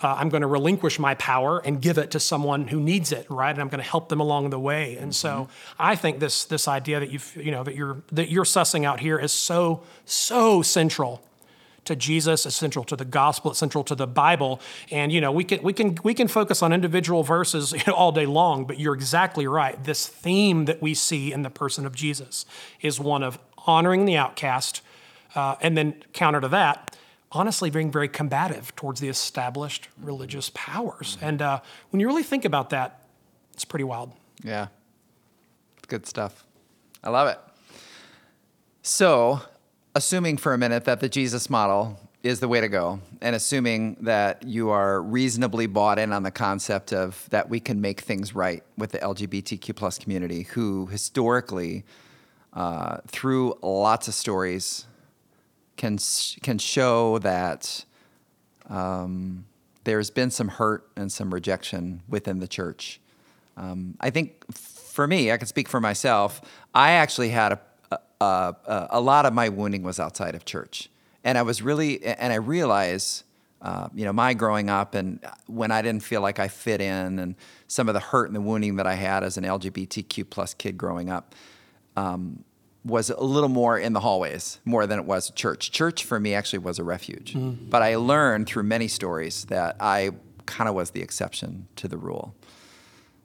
[0.02, 3.26] uh, I'm going to relinquish my power and give it to someone who needs it,
[3.30, 3.50] right?
[3.50, 4.96] And I'm going to help them along the way.
[4.96, 5.12] And mm-hmm.
[5.12, 8.84] so I think this this idea that you've you know that you're that you're sussing
[8.84, 11.22] out here is so so central
[11.86, 14.60] to Jesus, essential to the gospel, essential to the Bible.
[14.90, 17.94] And you know, we can we can we can focus on individual verses you know,
[17.94, 19.82] all day long, but you're exactly right.
[19.82, 22.46] This theme that we see in the person of Jesus
[22.80, 24.82] is one of honoring the outcast,
[25.34, 26.96] uh, and then counter to that,
[27.32, 31.18] honestly being very combative towards the established religious powers.
[31.20, 33.02] And uh, when you really think about that,
[33.52, 34.12] it's pretty wild.
[34.42, 34.68] Yeah.
[35.78, 36.44] It's good stuff.
[37.02, 37.38] I love it.
[38.82, 39.40] So,
[39.96, 43.96] assuming for a minute that the Jesus model is the way to go, and assuming
[44.02, 48.34] that you are reasonably bought in on the concept of that we can make things
[48.34, 51.82] right with the LGBTQ plus community, who historically,
[52.52, 54.84] uh, through lots of stories,
[55.78, 55.98] can
[56.42, 57.86] can show that
[58.68, 59.46] um,
[59.84, 63.00] there's been some hurt and some rejection within the church.
[63.56, 66.42] Um, I think for me, I can speak for myself.
[66.74, 67.60] I actually had a,
[68.20, 70.88] a, a, a lot of my wounding was outside of church,
[71.24, 73.22] and I was really and I realized.
[73.62, 77.18] Uh, you know, my growing up and when I didn't feel like I fit in,
[77.18, 77.34] and
[77.66, 80.76] some of the hurt and the wounding that I had as an LGBTQ plus kid
[80.76, 81.34] growing up,
[81.96, 82.44] um,
[82.86, 85.72] was a little more in the hallways more than it was church.
[85.72, 87.34] Church for me actually was a refuge.
[87.34, 87.68] Mm.
[87.68, 90.10] But I learned through many stories that I
[90.46, 92.34] kind of was the exception to the rule.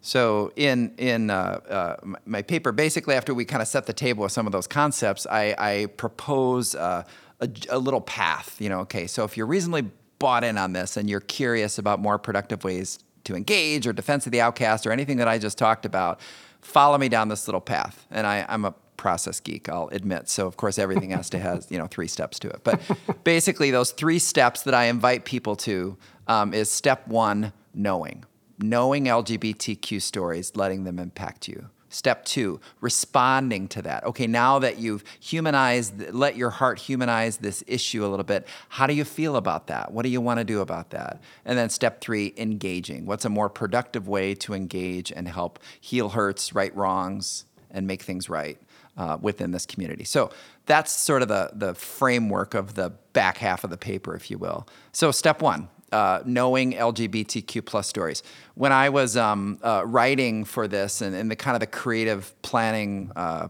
[0.01, 4.23] So in in uh, uh, my paper, basically after we kind of set the table
[4.23, 7.03] with some of those concepts, I, I propose uh,
[7.39, 8.59] a, a, little path.
[8.59, 11.99] You know, okay, so if you're reasonably bought in on this and you're curious about
[11.99, 15.57] more productive ways to engage or defense of the outcast or anything that I just
[15.57, 16.19] talked about,
[16.61, 18.07] follow me down this little path.
[18.09, 20.29] And I, I'm a process geek, I'll admit.
[20.29, 22.61] So of course everything has to have you know three steps to it.
[22.63, 22.81] But
[23.23, 28.25] basically, those three steps that I invite people to um, is step one: knowing,
[28.61, 31.69] knowing LGBTQ stories, letting them impact you.
[31.91, 34.05] Step two, responding to that.
[34.05, 38.87] Okay, now that you've humanized, let your heart humanize this issue a little bit, how
[38.87, 39.91] do you feel about that?
[39.91, 41.21] What do you want to do about that?
[41.43, 43.05] And then step three, engaging.
[43.05, 48.01] What's a more productive way to engage and help heal hurts, right wrongs, and make
[48.01, 48.57] things right?
[48.97, 50.03] Uh, within this community.
[50.03, 50.31] So
[50.65, 54.37] that's sort of the, the framework of the back half of the paper, if you
[54.37, 54.67] will.
[54.91, 58.23] So, step one uh, knowing LGBTQ plus stories.
[58.55, 63.11] When I was um, uh, writing for this and, the kind of the creative planning
[63.15, 63.49] uh,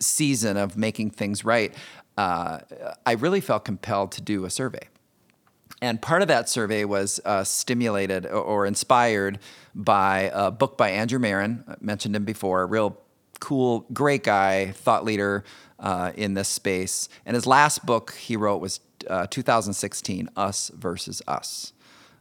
[0.00, 1.74] season of making things right,
[2.16, 2.60] uh,
[3.06, 4.88] I really felt compelled to do a survey.
[5.80, 9.38] And part of that survey was uh, stimulated or, inspired
[9.74, 11.62] by a book by Andrew Marin.
[11.68, 13.00] I mentioned him before, a real
[13.38, 15.44] cool, great guy, thought leader
[15.78, 17.08] uh, in this space.
[17.24, 21.72] And his last book he wrote was uh, 2016, Us versus Us.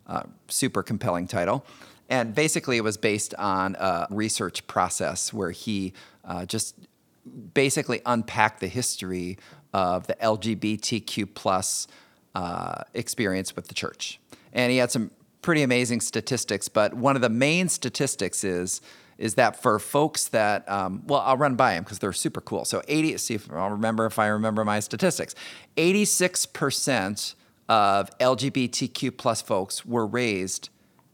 [0.06, 1.66] Uh, super compelling title.
[2.10, 6.76] And basically, it was based on a research process where he uh, just
[7.54, 9.38] basically unpacked the history
[9.74, 11.88] of the LGBTQ plus
[12.36, 14.20] uh, experience with the church.
[14.54, 15.12] And he had some
[15.42, 18.82] pretty amazing statistics, but one of the main statistics is
[19.18, 22.66] is that for folks that, um, well, I'll run by them because they're super cool.
[22.66, 25.34] So 80, see if I'll remember if I remember my statistics.
[25.76, 27.36] 86%
[27.70, 30.70] of LGBTQ plus folks were raised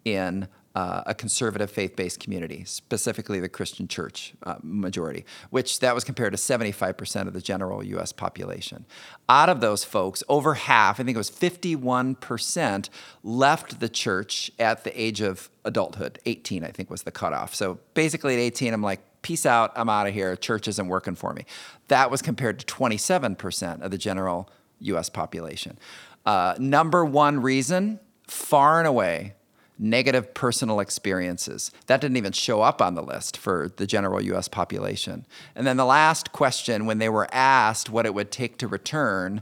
[0.06, 6.03] in uh, a conservative faith-based community, specifically the Christian church uh, majority, which that was
[6.03, 8.12] compared to 75% of the general U.S.
[8.12, 8.86] population.
[9.29, 12.89] Out of those folks, over half, I think it was 51%,
[13.23, 16.19] left the church at the age of adulthood.
[16.25, 17.53] 18, I think, was the cutoff.
[17.53, 20.36] So basically, at 18, I'm like, peace out, I'm out of here.
[20.36, 21.45] Church isn't working for me.
[21.88, 25.09] That was compared to 27% of the general U.S.
[25.09, 25.77] population.
[26.25, 29.33] Uh, number one reason, far and away,
[29.79, 31.71] negative personal experiences.
[31.88, 35.25] That didn't even show up on the list for the general US population.
[35.55, 39.41] And then the last question, when they were asked what it would take to return,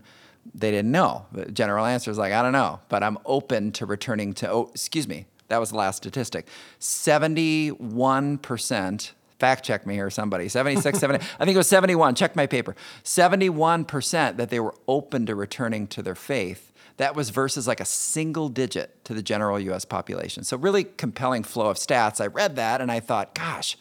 [0.53, 1.25] they didn't know.
[1.31, 4.71] The general answer is like, I don't know, but I'm open to returning to, oh,
[4.73, 6.47] excuse me, that was the last statistic.
[6.79, 12.47] 71%, fact check me here, somebody, 76, 70, I think it was 71, check my
[12.47, 12.75] paper.
[13.03, 16.70] 71% that they were open to returning to their faith
[17.01, 20.43] that was versus like a single digit to the general US population.
[20.43, 22.21] So, really compelling flow of stats.
[22.21, 23.77] I read that and I thought, gosh,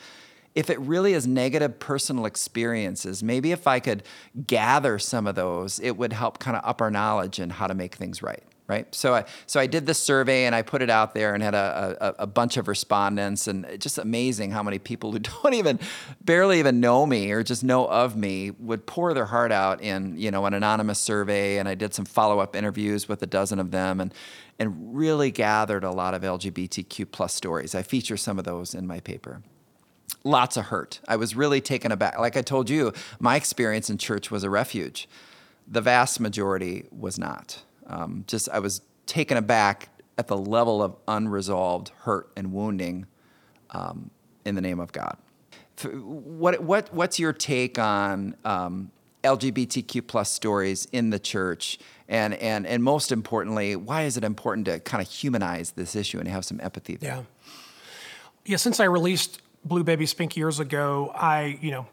[0.54, 4.02] if it really is negative personal experiences, maybe if I could
[4.46, 7.74] gather some of those, it would help kind of up our knowledge in how to
[7.74, 8.94] make things right right?
[8.94, 11.56] So I so I did this survey and I put it out there and had
[11.56, 15.80] a, a, a, bunch of respondents and just amazing how many people who don't even
[16.20, 20.16] barely even know me or just know of me would pour their heart out in
[20.16, 23.58] you know an anonymous survey and I did some follow up interviews with a dozen
[23.58, 24.14] of them and
[24.60, 27.74] and really gathered a lot of LGBTQ plus stories.
[27.74, 29.42] I feature some of those in my paper
[30.22, 31.00] lots of hurt.
[31.08, 32.18] I was really taken aback.
[32.18, 35.08] Like I told you, my experience in church was a refuge.
[35.66, 40.96] The vast majority was not um, just I was taken aback at the level of
[41.08, 43.06] unresolved hurt and wounding
[43.70, 44.10] um,
[44.44, 45.16] in the name of God.
[45.82, 48.90] What, what, what's your take on um,
[49.24, 51.78] LGBTQ plus stories in the church?
[52.08, 56.18] And, and, and most importantly, why is it important to kind of humanize this issue
[56.18, 57.16] and have some empathy there?
[57.16, 57.22] Yeah.
[58.44, 61.86] Yeah, since I released Blue Babies Pink years ago, I, you know,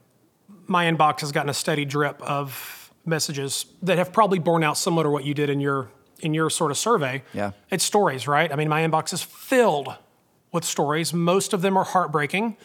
[0.65, 2.76] my inbox has gotten a steady drip of
[3.07, 5.89] messages that have probably borne out similar to what you did in your
[6.19, 7.23] in your sort of survey.
[7.33, 7.51] Yeah.
[7.69, 8.51] It's stories, right?
[8.51, 9.95] I mean, my inbox is filled
[10.51, 11.13] with stories.
[11.13, 12.57] Most of them are heartbreaking.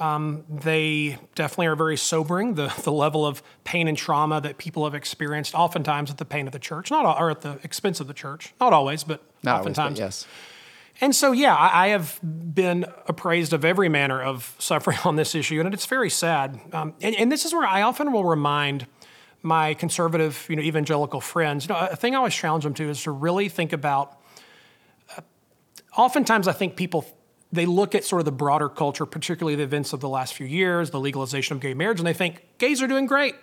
[0.00, 2.54] Um, they definitely are very sobering.
[2.54, 6.46] The the level of pain and trauma that people have experienced, oftentimes at the pain
[6.46, 8.54] of the church, not or at the expense of the church.
[8.60, 10.00] Not always, but not oftentimes.
[10.00, 10.26] Always, but yes.
[11.00, 15.34] And so, yeah, I, I, have been appraised of every manner of suffering on this
[15.34, 16.60] issue, and it's very sad.
[16.72, 18.86] Um, and, and this is where I often will remind
[19.44, 22.88] my conservative, you know, evangelical friends, you know, a thing I always challenge them to
[22.88, 24.18] is to really think about.
[25.16, 25.20] Uh,
[25.96, 27.06] oftentimes, I think people
[27.52, 30.46] they look at sort of the broader culture, particularly the events of the last few
[30.46, 33.36] years, the legalization of gay marriage, and they think gays are doing great,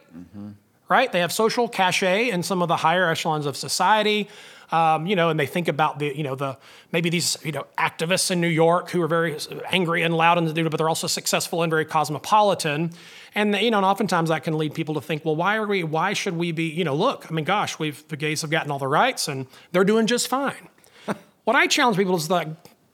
[0.90, 1.10] right?
[1.12, 4.28] They have social cachet in some of the higher echelons of society.
[4.72, 6.58] Um, you know, and they think about the, you know, the
[6.94, 9.38] maybe these, you know, activists in New York who are very
[9.70, 12.92] angry and loud and but they're also successful and very cosmopolitan.
[13.36, 15.84] And you know, and oftentimes that can lead people to think, well, why are we?
[15.84, 16.66] Why should we be?
[16.70, 19.46] You know, look, I mean, gosh, we've the gays have gotten all the rights and
[19.74, 20.70] they're doing just fine.
[21.44, 22.48] what I challenge people is like,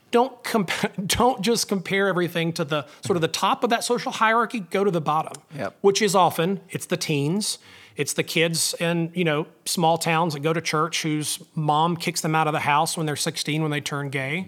[0.10, 0.72] don't comp-
[1.08, 4.62] don't just compare everything to the sort of the top of that social hierarchy.
[4.62, 5.78] Go to the bottom, Yep.
[5.82, 7.60] which is often it's the teens,
[7.98, 12.22] it's the kids in you know small towns that go to church whose mom kicks
[12.22, 14.48] them out of the house when they're 16 when they turn gay.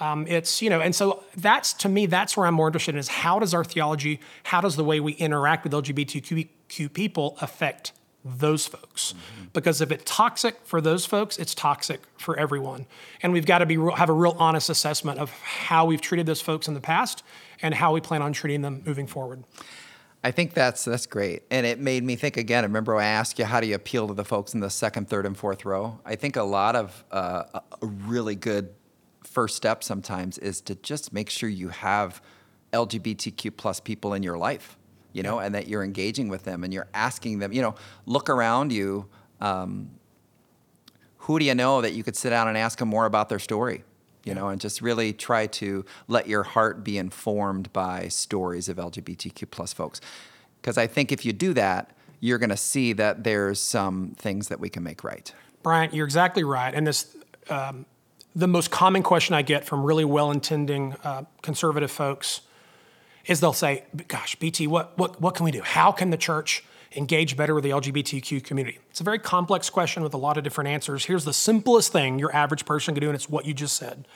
[0.00, 2.98] Um, it's you know, and so that's to me that's where I'm more interested in
[2.98, 7.92] is how does our theology, how does the way we interact with LGBTQ people affect
[8.24, 9.14] those folks?
[9.52, 12.86] Because if it's toxic for those folks, it's toxic for everyone,
[13.22, 16.26] and we've got to be real- have a real honest assessment of how we've treated
[16.26, 17.24] those folks in the past
[17.60, 19.42] and how we plan on treating them moving forward.
[20.22, 22.64] I think that's that's great, and it made me think again.
[22.64, 25.26] Remember, I asked you how do you appeal to the folks in the second, third,
[25.26, 26.00] and fourth row.
[26.04, 28.74] I think a lot of uh, a really good
[29.22, 32.20] first step sometimes is to just make sure you have
[32.72, 34.76] LGBTQ plus people in your life,
[35.12, 37.52] you know, and that you're engaging with them and you're asking them.
[37.52, 39.06] You know, look around you.
[39.40, 39.90] Um,
[41.18, 43.38] who do you know that you could sit down and ask them more about their
[43.38, 43.84] story?
[44.28, 48.76] You know, and just really try to let your heart be informed by stories of
[48.76, 50.00] LGBTQ plus folks.
[50.60, 54.48] Because I think if you do that, you're going to see that there's some things
[54.48, 55.32] that we can make right.
[55.62, 56.74] Brian, you're exactly right.
[56.74, 57.16] And this,
[57.48, 57.86] um,
[58.34, 62.42] the most common question I get from really well-intending uh, conservative folks
[63.26, 65.60] is they'll say, "Gosh, BT, what what what can we do?
[65.60, 66.64] How can the church
[66.96, 70.44] engage better with the LGBTQ community?" It's a very complex question with a lot of
[70.44, 71.04] different answers.
[71.04, 74.06] Here's the simplest thing your average person can do, and it's what you just said: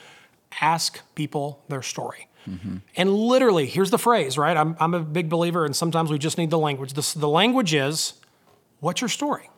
[0.61, 2.27] ask people their story.
[2.49, 2.77] Mm-hmm.
[2.97, 4.55] And literally, here's the phrase, right?
[4.55, 6.93] I'm, I'm a big believer, and sometimes we just need the language.
[6.93, 8.13] This, the language is,
[8.79, 9.49] what's your story?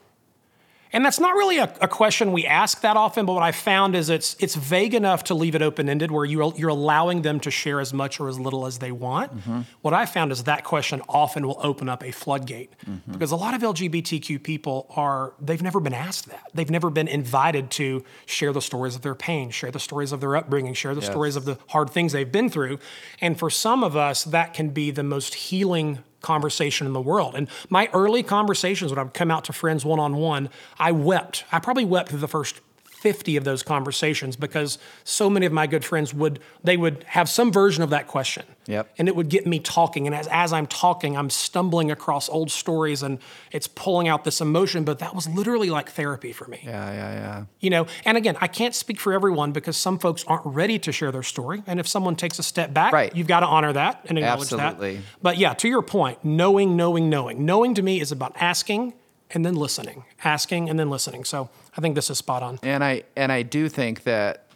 [0.95, 3.97] And that's not really a, a question we ask that often, but what I found
[3.97, 7.41] is it's it's vague enough to leave it open ended, where you you're allowing them
[7.41, 9.36] to share as much or as little as they want.
[9.36, 9.62] Mm-hmm.
[9.81, 13.12] What I found is that question often will open up a floodgate mm-hmm.
[13.12, 16.49] because a lot of LGBTQ people are they've never been asked that.
[16.53, 20.21] They've never been invited to share the stories of their pain, share the stories of
[20.21, 22.79] their upbringing, share the stories of the hard things they've been through.
[23.19, 27.35] And for some of us, that can be the most healing conversation in the world.
[27.35, 30.91] And my early conversations when I would come out to friends one on one, I
[30.91, 31.45] wept.
[31.51, 32.59] I probably wept through the first
[32.95, 37.29] 50 of those conversations because so many of my good friends would they would have
[37.29, 38.45] some version of that question.
[38.67, 38.89] Yep.
[38.97, 42.49] And it would get me talking and as as I'm talking, I'm stumbling across old
[42.49, 43.19] stories and
[43.51, 47.13] it's pulling out this emotion, but that was literally like therapy for me Yeah, yeah,
[47.13, 47.45] yeah.
[47.60, 50.91] you know and again i can't speak for everyone because some folks aren't ready to
[50.91, 53.15] share their story and if someone takes a step back Right.
[53.15, 54.95] you've got to honor that and acknowledge Absolutely.
[54.97, 58.93] that but yeah to your point knowing knowing knowing knowing to me is about asking
[59.35, 61.23] and then listening asking and then listening.
[61.25, 62.59] So i think this is spot on.
[62.63, 64.47] And I and I do think that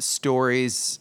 [0.00, 0.98] stories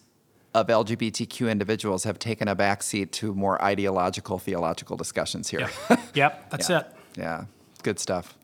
[0.54, 5.70] of LGBTQ individuals have taken a backseat to more ideological, theological discussions here.
[6.14, 6.86] yep that's it.
[7.18, 7.46] Yeah,
[7.84, 8.36] good stuff.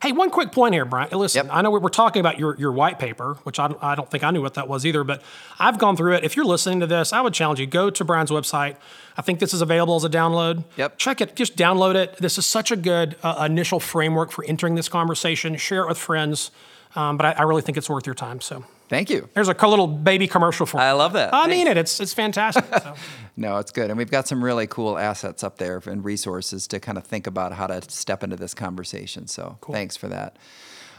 [0.00, 1.10] Hey, one quick point here, Brian.
[1.10, 1.54] Listen, Yep.
[1.56, 4.08] I know we we're talking about your, your white paper, which I, don't- I don't
[4.08, 5.22] think I knew what that was either, but
[5.58, 6.24] I've gone through it.
[6.24, 8.76] If you're listening to this, I would challenge you go to Brian's website.
[9.16, 10.62] I think this is available as a download.
[10.76, 10.98] Yep.
[10.98, 11.34] Check it.
[11.34, 12.16] Just download it.
[12.18, 15.56] This is such a good uh, initial framework for entering this conversation.
[15.56, 16.52] Share it with friends.
[16.94, 18.40] Um, but I, I really think it's worth your time.
[18.40, 19.28] So Thank you.
[19.34, 21.34] there's a little baby commercial for I love that.
[21.34, 21.76] I mean it.
[21.76, 22.64] It's it's fantastic.
[22.82, 22.94] So.
[23.38, 23.88] No, it's good.
[23.88, 27.28] And we've got some really cool assets up there and resources to kind of think
[27.28, 29.28] about how to step into this conversation.
[29.28, 30.36] So thanks for that.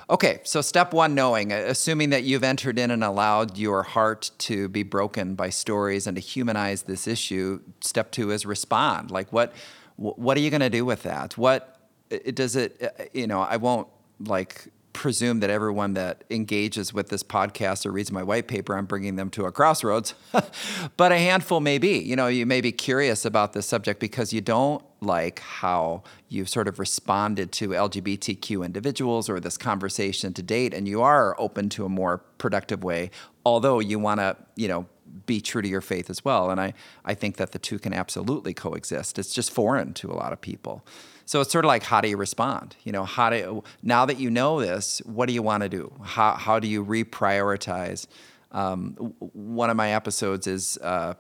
[0.10, 4.70] Okay, so step one knowing, assuming that you've entered in and allowed your heart to
[4.70, 9.12] be broken by stories and to humanize this issue, step two is respond.
[9.12, 9.54] Like, what,
[9.98, 11.38] what are you going to do with that?
[11.38, 11.78] What
[12.34, 13.88] does it, uh, you know, I won't
[14.26, 18.86] like presume that everyone that engages with this podcast or reads my white paper, I'm
[18.86, 20.14] bringing them to a crossroads.
[20.98, 22.00] but a handful may be.
[22.00, 26.50] You know, you may be curious about this subject because you don't like how you've
[26.50, 31.70] sort of responded to LGBTQ individuals or this conversation to date, and you are open
[31.70, 33.12] to a more productive way,
[33.46, 34.86] although you want to, you know,
[35.26, 36.50] be true to your faith as well.
[36.50, 36.74] And I,
[37.06, 39.18] I think that the two can absolutely coexist.
[39.18, 40.86] It's just foreign to a lot of people.
[41.30, 42.76] So it's sort of like how do you respond?
[42.84, 45.94] You know, how do now that you know this, what do you want to do?
[46.02, 48.08] How how do you reprioritize?
[48.52, 51.14] Um, one of my episodes is uh,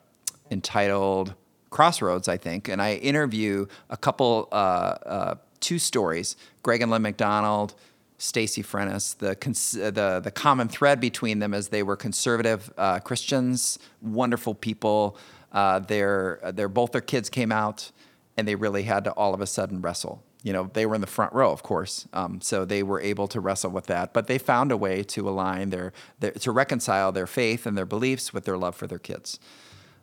[0.50, 1.36] entitled
[1.70, 6.36] Crossroads, I think, and I interview a couple, uh, uh, two stories.
[6.64, 7.76] Greg and Lynn McDonald,
[8.18, 9.16] Stacy Frennis.
[9.16, 14.56] The, cons- the the common thread between them is they were conservative uh, Christians, wonderful
[14.56, 15.20] people.
[15.52, 17.92] Uh, their their both their kids came out,
[18.40, 20.24] and they really had to all of a sudden wrestle.
[20.42, 23.28] You know, they were in the front row, of course, um, so they were able
[23.28, 24.14] to wrestle with that.
[24.14, 27.86] But they found a way to align their, their to reconcile their faith and their
[27.86, 29.40] beliefs with their love for their kids.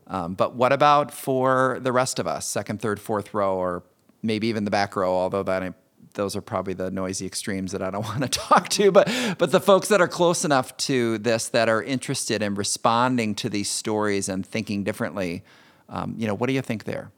[0.09, 3.83] Um, but what about for the rest of us, second, third, fourth row, or
[4.23, 5.13] maybe even the back row?
[5.13, 5.75] Although that
[6.13, 8.93] those are probably the noisy extremes that I don't want to talk to.
[8.93, 9.09] But
[9.39, 13.49] but the folks that are close enough to this that are interested in responding to
[13.49, 15.45] these stories and thinking differently,
[15.89, 17.11] um, you know, what do you think there?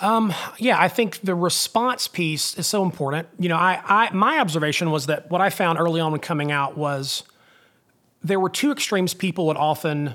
[0.00, 3.28] Yeah, I think the response piece is so important.
[3.38, 6.52] You know, I, I my observation was that what I found early on when coming
[6.52, 7.22] out was
[8.22, 10.14] there were two extremes people would often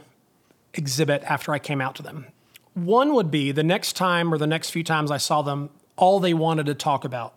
[0.74, 2.28] exhibit after I came out to them.
[2.74, 6.20] One would be the next time or the next few times I saw them, all
[6.20, 7.34] they wanted to talk about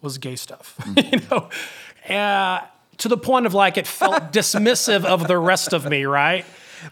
[0.00, 0.78] was gay stuff.
[0.96, 1.48] you know,
[2.14, 2.60] uh,
[2.98, 6.44] to the point of like it felt dismissive of the rest of me, right?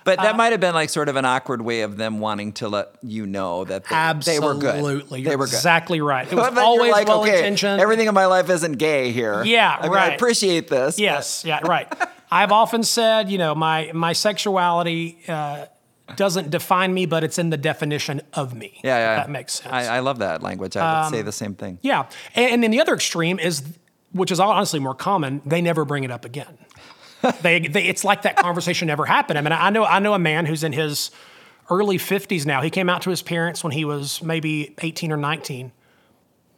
[0.05, 2.68] But that might have been like sort of an awkward way of them wanting to
[2.68, 4.74] let you know that they, they were good.
[4.76, 5.55] Absolutely, They were good.
[5.55, 6.30] exactly right.
[6.30, 7.80] It was always like, well okay, intentioned.
[7.80, 9.43] Everything in my life isn't gay here.
[9.45, 10.97] Yeah, I mean, I appreciate this.
[10.97, 11.93] but- Yes, yeah, right.
[12.30, 15.66] I've often said, you know, my my sexuality uh,
[16.16, 18.80] doesn't define me, but it's in the definition of me.
[18.82, 19.16] Yeah, yeah.
[19.16, 19.72] That makes sense.
[19.72, 20.76] I, I love that language.
[20.76, 21.78] I would say the same thing.
[21.82, 23.62] yeah, and, and then the other extreme is,
[24.12, 26.59] which is honestly more common, they never bring it up again.
[27.43, 29.39] They, they, it's like that conversation never happened.
[29.39, 31.11] I mean, I know, I know a man who's in his
[31.70, 32.61] early 50s now.
[32.61, 35.73] He came out to his parents when he was maybe 18 or 19.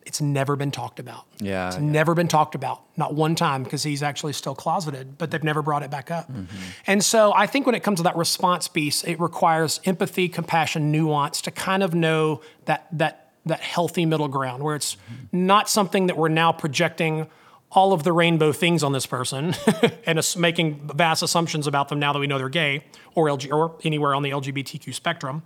[0.07, 1.25] It's never been talked about.
[1.39, 1.83] Yeah, It's yeah.
[1.83, 5.62] never been talked about, not one time, because he's actually still closeted, but they've never
[5.62, 6.31] brought it back up.
[6.31, 6.45] Mm-hmm.
[6.87, 10.93] And so I think when it comes to that response piece, it requires empathy, compassion,
[10.93, 15.47] nuance to kind of know that that that healthy middle ground where it's mm-hmm.
[15.47, 17.27] not something that we're now projecting
[17.75, 19.55] all of the rainbow things on this person
[20.07, 23.77] and making vast assumptions about them now that we know they're gay or LG, or
[23.83, 25.43] anywhere on the LGBTQ spectrum.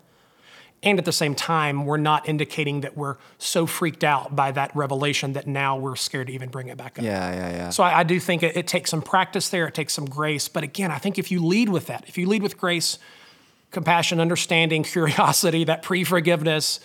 [0.83, 4.77] And at the same time, we're not indicating that we're so freaked out by that
[4.77, 7.05] revelation that now we're scared to even bring it back up.
[7.05, 7.71] Yeah, yeah, yeah.
[7.71, 9.67] So I, I do think it, it takes some practice there.
[9.67, 10.47] It takes some grace.
[10.47, 12.99] But again, I think if you lead with that, if you lead with grace,
[13.73, 16.79] compassion, understanding, curiosity, that pre-forgiveness,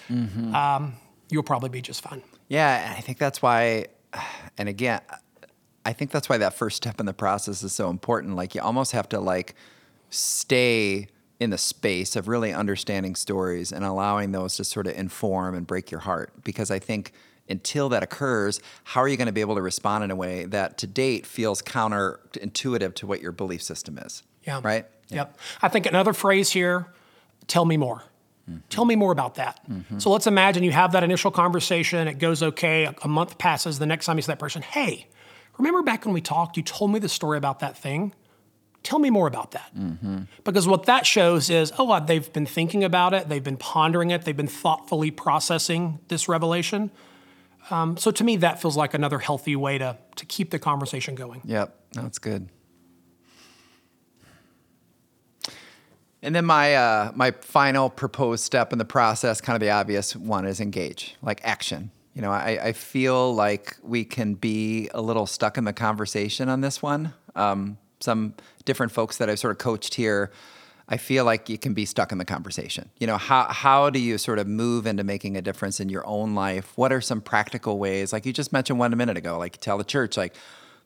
[0.55, 0.93] um,
[1.29, 2.23] you'll probably be just fine.
[2.47, 3.87] Yeah, and I think that's why,
[4.57, 5.01] and again,
[5.85, 8.35] I think that's why that first step in the process is so important.
[8.35, 9.55] Like you almost have to like
[10.09, 11.07] stay
[11.39, 15.67] in the space of really understanding stories and allowing those to sort of inform and
[15.67, 16.31] break your heart.
[16.43, 17.11] Because I think
[17.49, 20.45] until that occurs, how are you going to be able to respond in a way
[20.45, 24.23] that to date feels counterintuitive to what your belief system is?
[24.43, 24.61] Yeah.
[24.63, 24.85] Right?
[25.09, 25.37] Yep.
[25.61, 26.87] I think another phrase here,
[27.47, 28.03] tell me more.
[28.49, 28.59] Mm-hmm.
[28.69, 29.59] Tell me more about that.
[29.69, 29.99] Mm-hmm.
[29.99, 33.79] So let's imagine you have that initial conversation, it goes okay, a, a month passes,
[33.79, 35.07] the next time you see that person, hey,
[35.57, 38.13] remember back when we talked, you told me the story about that thing?
[38.83, 39.71] Tell me more about that.
[40.43, 44.25] Because what that shows is, oh, they've been thinking about it, they've been pondering it,
[44.25, 46.91] they've been thoughtfully processing this revelation.
[47.69, 51.15] Um, so to me, that feels like another healthy way to, to keep the conversation
[51.15, 51.41] going.
[51.45, 52.49] Yep, that's good.
[56.21, 60.15] And then my uh, my final proposed step in the process, kind of the obvious
[60.15, 61.91] one, is engage, like action.
[62.13, 66.47] You know, I, I feel like we can be a little stuck in the conversation
[66.47, 67.13] on this one.
[67.35, 68.35] Um, some
[68.65, 70.31] different folks that I've sort of coached here,
[70.87, 72.89] I feel like you can be stuck in the conversation.
[72.99, 76.05] You know, how how do you sort of move into making a difference in your
[76.05, 76.73] own life?
[76.75, 78.13] What are some practical ways?
[78.13, 80.35] Like you just mentioned one a minute ago, like tell the church, like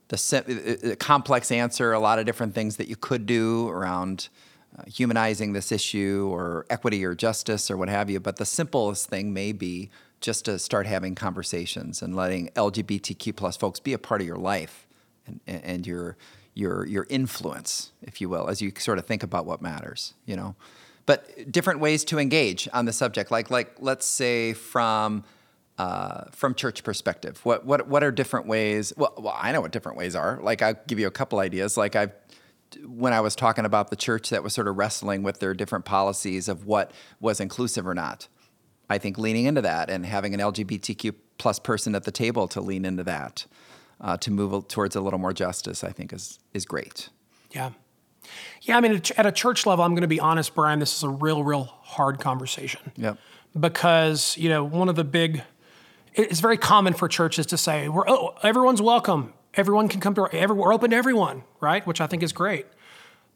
[0.08, 3.68] the sim- uh, uh, complex answer, a lot of different things that you could do
[3.70, 4.30] around
[4.78, 8.20] uh, humanizing this issue or equity or justice or what have you.
[8.20, 9.90] But the simplest thing may be
[10.22, 14.38] just to start having conversations and letting LGBTQ plus folks be a part of your
[14.38, 14.88] life
[15.26, 16.18] and, and your
[16.54, 20.14] your your influence, if you will, as you sort of think about what matters.
[20.26, 20.56] You know,
[21.06, 25.24] but different ways to engage on the subject, like like let's say from
[25.78, 28.92] uh, from church perspective, what what what are different ways?
[28.98, 30.40] Well, well, I know what different ways are.
[30.42, 31.78] Like I'll give you a couple ideas.
[31.78, 32.12] Like I've
[32.86, 35.86] when I was talking about the church that was sort of wrestling with their different
[35.86, 38.28] policies of what was inclusive or not.
[38.90, 42.62] I think leaning into that and having an LGBTQ plus person at the table to
[42.62, 43.46] lean into that,
[44.00, 47.10] uh, to move towards a little more justice, I think is is great.
[47.52, 47.72] Yeah.
[48.62, 51.04] Yeah, I mean, at a church level, I'm going to be honest, Brian, this is
[51.04, 52.92] a real, real hard conversation.
[52.98, 53.18] Yep.
[53.58, 55.44] Because, you know, one of the big,
[56.14, 59.34] it's very common for churches to say, we're, oh, everyone's welcome.
[59.54, 61.86] Everyone can come to, our, every, we're open to everyone, right?
[61.88, 62.66] Which I think is great.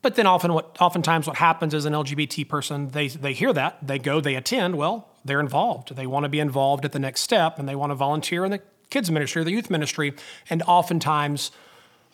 [0.02, 3.78] But then often what, oftentimes what happens is an LGBT person, they, they hear that,
[3.86, 5.96] they go, they attend, well, they're involved.
[5.96, 8.52] They want to be involved at the next step and they want to volunteer in
[8.52, 10.14] the kids ministry or the youth ministry,
[10.50, 11.52] and oftentimes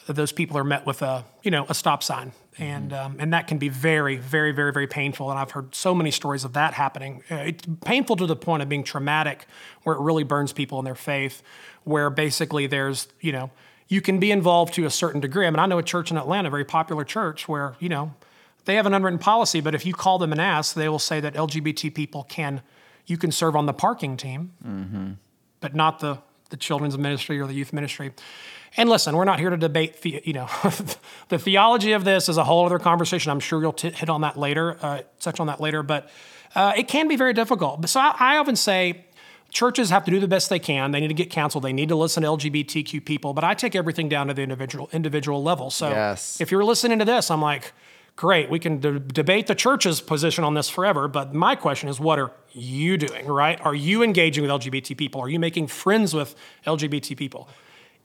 [0.08, 3.48] those people are met with a you know a stop sign, and um, and that
[3.48, 5.30] can be very very very very painful.
[5.30, 7.24] And I've heard so many stories of that happening.
[7.30, 9.46] Uh, it's painful to the point of being traumatic,
[9.84, 11.44] where it really burns people in their faith.
[11.84, 13.52] Where basically there's you know
[13.88, 15.48] you can be involved to a certain degree.
[15.48, 18.14] I mean, I know a church in Atlanta, a very popular church, where you know
[18.66, 21.20] they have an unwritten policy, but if you call them and ask, they will say
[21.20, 22.62] that LGBT people can
[23.06, 25.12] you can serve on the parking team, mm-hmm.
[25.62, 26.20] but not the
[26.50, 28.14] the children's ministry or the youth ministry.
[28.76, 30.48] And listen, we're not here to debate, the, you know,
[31.30, 33.32] the theology of this is a whole other conversation.
[33.32, 36.10] I'm sure you'll t- hit on that later, uh, touch on that later, but
[36.56, 37.88] uh, it can be very difficult.
[37.90, 39.06] So I, I often say
[39.50, 40.92] churches have to do the best they can.
[40.92, 41.62] They need to get counsel.
[41.62, 43.34] They need to listen to LGBTQ people.
[43.34, 45.70] But I take everything down to the individual individual level.
[45.70, 46.40] So yes.
[46.42, 47.74] if you're listening to this, I'm like,
[48.18, 51.08] great, we can de- debate the church's position on this forever.
[51.08, 53.60] But my question is, what are you doing, right?
[53.62, 55.22] Are you engaging with LGBT people?
[55.22, 56.36] Are you making friends with
[56.66, 57.48] LGBT people?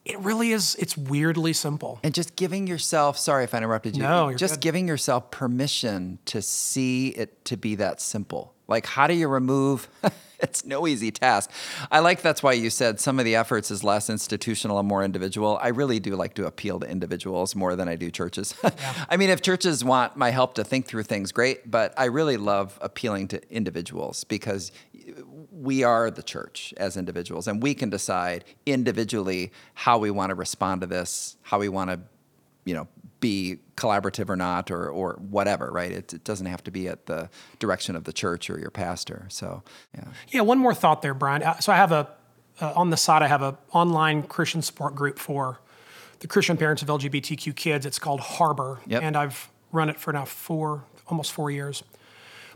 [0.04, 2.00] It really is, it's weirdly simple.
[2.02, 4.02] And just giving yourself, sorry if I interrupted you.
[4.02, 4.60] No, just good.
[4.60, 8.52] giving yourself permission to see it to be that simple.
[8.72, 9.88] Like, how do you remove?
[10.40, 11.50] it's no easy task.
[11.90, 15.04] I like that's why you said some of the efforts is less institutional and more
[15.04, 15.58] individual.
[15.62, 18.54] I really do like to appeal to individuals more than I do churches.
[19.08, 21.70] I mean, if churches want my help to think through things, great.
[21.70, 24.72] But I really love appealing to individuals because
[25.52, 30.34] we are the church as individuals, and we can decide individually how we want to
[30.34, 32.00] respond to this, how we want to,
[32.64, 32.88] you know,
[33.22, 35.70] be collaborative or not, or or whatever.
[35.70, 35.90] Right?
[35.92, 39.24] It, it doesn't have to be at the direction of the church or your pastor.
[39.30, 39.62] So,
[39.94, 40.04] yeah.
[40.28, 41.42] Yeah, one more thought there, Brian.
[41.42, 42.08] Uh, So I have a
[42.60, 43.22] uh, on the side.
[43.22, 45.58] I have a online Christian support group for
[46.20, 47.86] the Christian parents of LGBTQ kids.
[47.86, 49.02] It's called Harbor, Yep.
[49.02, 51.82] and I've run it for now four, almost four years.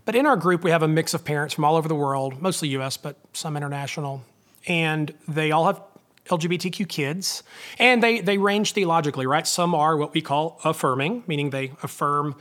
[0.05, 2.41] But in our group, we have a mix of parents from all over the world,
[2.41, 4.21] mostly U.S., but some international,
[4.67, 5.81] and they all have
[6.29, 7.43] LGBTQ kids,
[7.79, 9.47] and they they range theologically, right?
[9.47, 12.35] Some are what we call affirming, meaning they affirm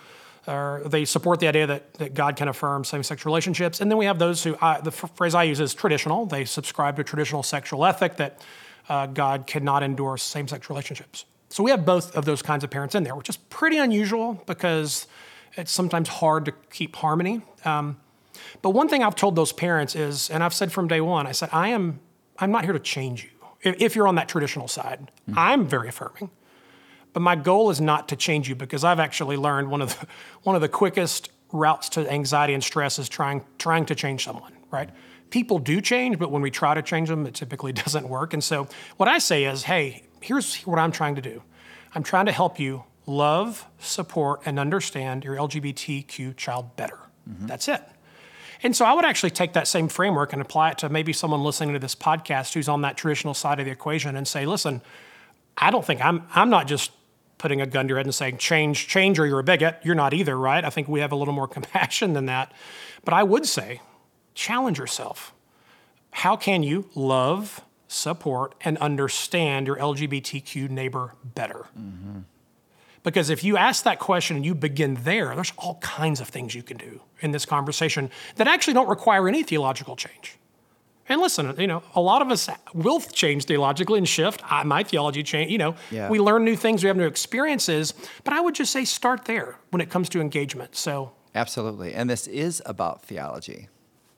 [0.47, 3.80] or they support the idea that, that God can affirm same-sex relationships.
[3.80, 6.26] And then we have those who, I, the phrase I use is traditional.
[6.26, 8.41] They subscribe to traditional sexual ethic that
[8.89, 11.24] uh, God cannot endorse same-sex relationships.
[11.49, 14.43] So we have both of those kinds of parents in there, which is pretty unusual
[14.47, 15.07] because
[15.57, 17.43] it's sometimes hard to keep harmony.
[17.64, 17.97] Um,
[18.62, 21.32] but one thing I've told those parents is, and I've said from day one, I
[21.32, 22.01] said, I am,
[22.39, 23.30] I'm not here to change you.
[23.63, 26.31] If, you're on that traditional side, I'm very affirming.
[27.13, 30.07] But my goal is not to change you because I've actually learned one of the,
[30.43, 34.53] one of the quickest routes to anxiety and stress is trying trying to change someone,
[34.71, 34.91] right?
[35.31, 38.35] People do change, but when we try to change them, it typically doesn't work.
[38.35, 41.43] And so what I say is, hey, here's what I'm trying to do.
[41.95, 46.99] I'm trying to help you love, support, and understand your LGBTQ child better.
[47.47, 47.83] That's it.
[48.63, 51.43] And so I would actually take that same framework and apply it to maybe someone
[51.43, 54.83] listening to this podcast who's on that traditional side of the equation and say, listen,
[55.59, 56.91] I don't think I'm I'm not just
[57.39, 59.81] putting a gun to your head and saying change change or you're a bigot.
[59.83, 60.65] You're not either, right?
[60.65, 62.53] I think we have a little more compassion than that.
[63.05, 63.81] But I would say
[64.35, 65.33] challenge yourself.
[66.11, 71.67] How can you love, support and understand your LGBTQ neighbor better?
[71.79, 72.21] Mm-hmm.
[73.07, 76.57] Because if you ask that question and you begin there, there's all kinds of things
[76.57, 80.37] you can do in this conversation that actually don't require any theological change.
[81.09, 84.43] And listen, you know, a lot of us will change theologically and shift.
[84.45, 85.53] I, my theology change.
[85.53, 86.11] You know, Yeah.
[86.11, 87.95] we learn new things, we have new experiences.
[88.25, 90.75] But I would just say start there when it comes to engagement.
[90.75, 91.95] So, Absolutely.
[91.95, 93.69] And this is about theology.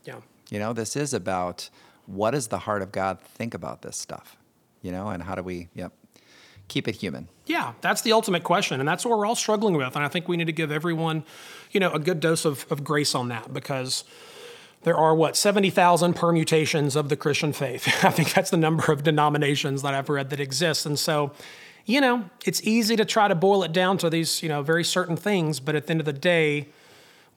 [0.04, 1.68] yeah, You know, this is about
[2.06, 4.38] what does the heart of God think about this stuff?
[4.80, 5.92] You know, and how do we, yep,
[6.68, 7.28] keep it human.
[7.46, 9.96] yeah, that's the ultimate question, and that's what we're all struggling with.
[9.96, 11.24] And I think we need to give everyone,
[11.72, 14.04] you know, a good dose of, of grace on that because
[14.82, 17.88] there are what 70,000 permutations of the Christian faith.
[18.04, 20.86] I think that's the number of denominations that I've read that exist.
[20.86, 21.32] And so,
[21.84, 24.84] you know, it's easy to try to boil it down to these, you know, very
[24.84, 26.68] certain things, but at the end of the day,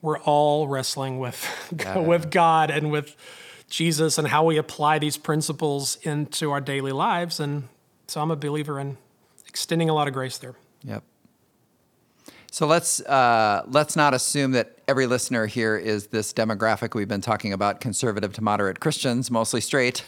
[0.02, 1.48] we're all wrestling with
[1.96, 3.16] with God and with
[3.70, 7.40] Jesus and how we apply these principles into our daily lives.
[7.40, 7.70] And
[8.08, 8.98] so I'm a believer in
[9.52, 10.56] extending a lot of grace there.
[10.84, 11.04] Yep.
[12.52, 17.22] So let's uh, let's not assume that every listener here is this demographic we've been
[17.22, 20.04] talking about: conservative to moderate Christians, mostly straight.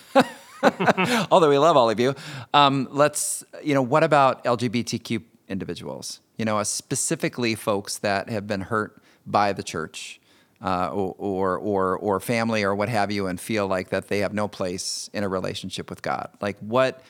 [1.31, 2.15] Although we love all of you,
[2.53, 6.19] um, let's you know what about LGBTQ individuals?
[6.37, 10.19] You know, uh, specifically folks that have been hurt by the church.
[10.61, 14.19] Uh, or, or or or family or what have you, and feel like that they
[14.19, 16.29] have no place in a relationship with God.
[16.39, 17.01] Like what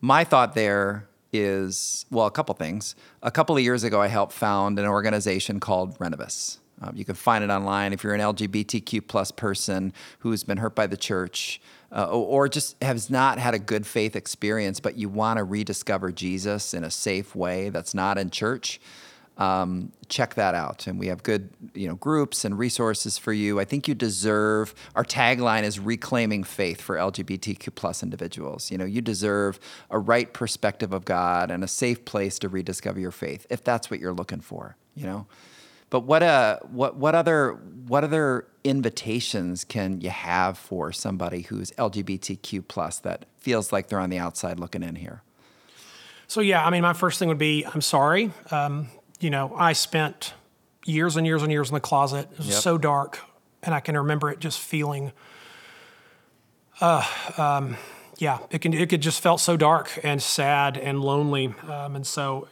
[0.00, 2.94] my thought there is well, a couple things.
[3.22, 6.58] A couple of years ago, I helped found an organization called Renovus.
[6.80, 10.74] Um, you can find it online if you're an LGBTQ plus person who's been hurt
[10.74, 11.60] by the church
[11.92, 16.10] uh, or just has not had a good faith experience, but you want to rediscover
[16.10, 18.80] Jesus in a safe way that's not in church.
[19.42, 23.58] Um, check that out, and we have good, you know, groups and resources for you.
[23.58, 24.72] I think you deserve.
[24.94, 28.70] Our tagline is reclaiming faith for LGBTQ plus individuals.
[28.70, 29.58] You know, you deserve
[29.90, 33.90] a right perspective of God and a safe place to rediscover your faith, if that's
[33.90, 34.76] what you're looking for.
[34.94, 35.26] You know,
[35.90, 41.72] but what uh what what other what other invitations can you have for somebody who's
[41.72, 45.22] LGBTQ plus that feels like they're on the outside looking in here?
[46.28, 48.30] So yeah, I mean, my first thing would be, I'm sorry.
[48.50, 48.88] Um,
[49.22, 50.34] you know, I spent
[50.84, 52.28] years and years and years in the closet.
[52.32, 52.56] It was Yep.
[52.62, 53.20] so dark,
[53.62, 55.12] and I can remember it just feeling.
[56.80, 57.04] Uh,
[57.36, 57.76] um,
[58.18, 58.74] yeah, it can.
[58.74, 62.48] It could just felt so dark and sad and lonely, um, and so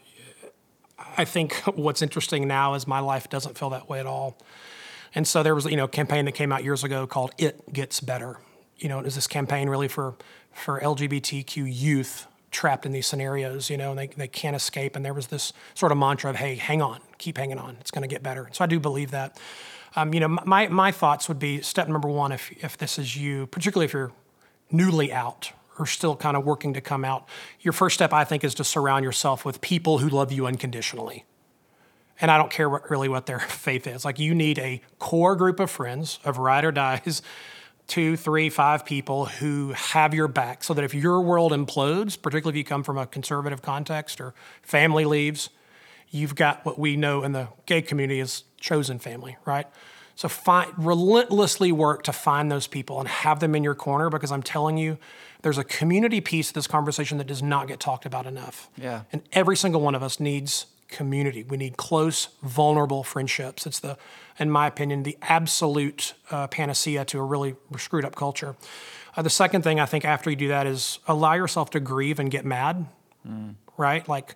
[1.17, 4.37] I think what's interesting now is my life doesn't feel that way at all.
[5.13, 7.73] And so there was, you know, a campaign that came out years ago called "It
[7.73, 8.39] Gets Better."
[8.77, 10.15] You know, it was this campaign really for
[10.53, 13.71] for LGBTQ youth trapped in these scenarios.
[13.71, 14.97] You know, and they they can't escape.
[14.97, 17.77] And there was this sort of mantra of, "Hey, hang on, keep hanging on.
[17.81, 19.39] It's going to get better." So I do believe that.
[19.97, 23.17] Um, you know, my my thoughts would be step number one if if this is
[23.17, 24.13] you, particularly if you're
[24.71, 27.27] newly out or still kind of working to come out,
[27.61, 31.25] your first step, I think, is to surround yourself with people who love you unconditionally.
[32.21, 34.05] And I don't care what, really what their faith is.
[34.05, 37.23] Like, you need a core group of friends, of ride or dies,
[37.91, 42.59] two, three, five people who have your back so that if your world implodes, particularly
[42.59, 44.33] if you come from a conservative context or
[44.63, 45.51] family leaves,
[46.09, 49.67] you've got what we know in the gay community is chosen family, right?
[50.15, 54.31] So find, relentlessly work to find those people and have them in your corner because
[54.31, 54.97] I'm telling you,
[55.43, 58.69] there's a community piece to this conversation that does not get talked about enough.
[58.77, 59.03] Yeah.
[59.13, 61.43] And every single one of us needs community.
[61.43, 63.67] We need close, vulnerable friendships.
[63.67, 63.97] It's the,
[64.39, 68.57] in my opinion, the absolute uh, panacea to a really screwed up culture.
[69.17, 72.19] Uh, the second thing I think after you do that is allow yourself to grieve
[72.19, 72.87] and get mad,
[73.77, 74.09] right?
[74.09, 74.35] Like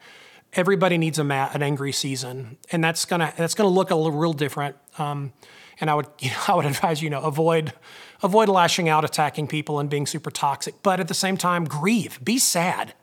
[0.52, 4.18] everybody needs a mad, an angry season, and that's gonna that's gonna look a little
[4.18, 4.76] real different.
[4.98, 5.32] Um,
[5.80, 7.72] and I would you know, I would advise you know avoid
[8.22, 10.74] avoid lashing out, attacking people, and being super toxic.
[10.82, 12.94] But at the same time, grieve, be sad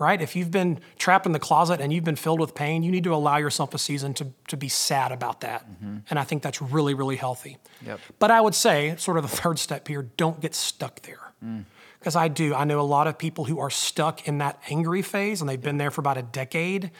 [0.00, 0.20] right?
[0.20, 3.04] If you've been trapped in the closet and you've been filled with pain, you need
[3.04, 5.70] to allow yourself a season to, to be sad about that.
[5.70, 5.98] Mm-hmm.
[6.08, 7.58] And I think that's really, really healthy.
[7.84, 8.00] Yep.
[8.18, 11.32] But I would say, sort of the third step here, don't get stuck there.
[11.44, 11.64] Mm.
[11.98, 12.54] Because I do.
[12.54, 15.60] I know a lot of people who are stuck in that angry phase and they've
[15.60, 16.90] been there for about a decade.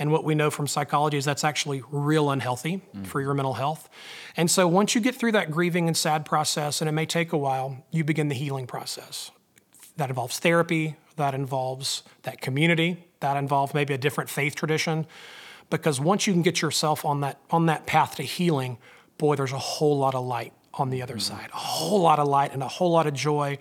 [0.00, 3.06] And what we know from psychology is that's actually real unhealthy mm.
[3.06, 3.88] for your mental health.
[4.36, 7.32] And so once you get through that grieving and sad process, and it may take
[7.32, 9.30] a while, you begin the healing process
[9.96, 15.06] that involves therapy, that involves that community, that involves maybe a different faith tradition.
[15.68, 18.78] Because once you can get yourself on that on that path to healing,
[19.18, 21.36] boy, there's a whole lot of light on the other mm-hmm.
[21.36, 23.58] side, a whole lot of light and a whole lot of joy.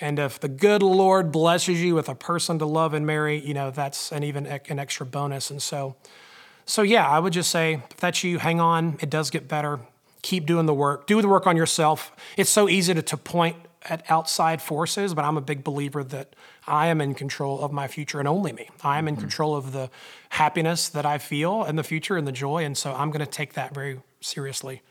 [0.00, 3.54] And if the good Lord blesses you with a person to love and marry, you
[3.54, 5.50] know that's an even an extra bonus.
[5.50, 5.96] And so,
[6.66, 8.98] so yeah, I would just say if that's you, hang on.
[9.00, 9.78] It does get better.
[10.22, 11.06] Keep doing the work.
[11.06, 12.12] Do the work on yourself.
[12.36, 13.56] It's so easy to, to point
[13.88, 16.34] at outside forces, but I'm a big believer that
[16.66, 18.68] I am in control of my future and only me.
[18.82, 19.90] I am in control of the
[20.30, 22.64] happiness that I feel in the future and the joy.
[22.64, 24.82] And so I'm going to take that very seriously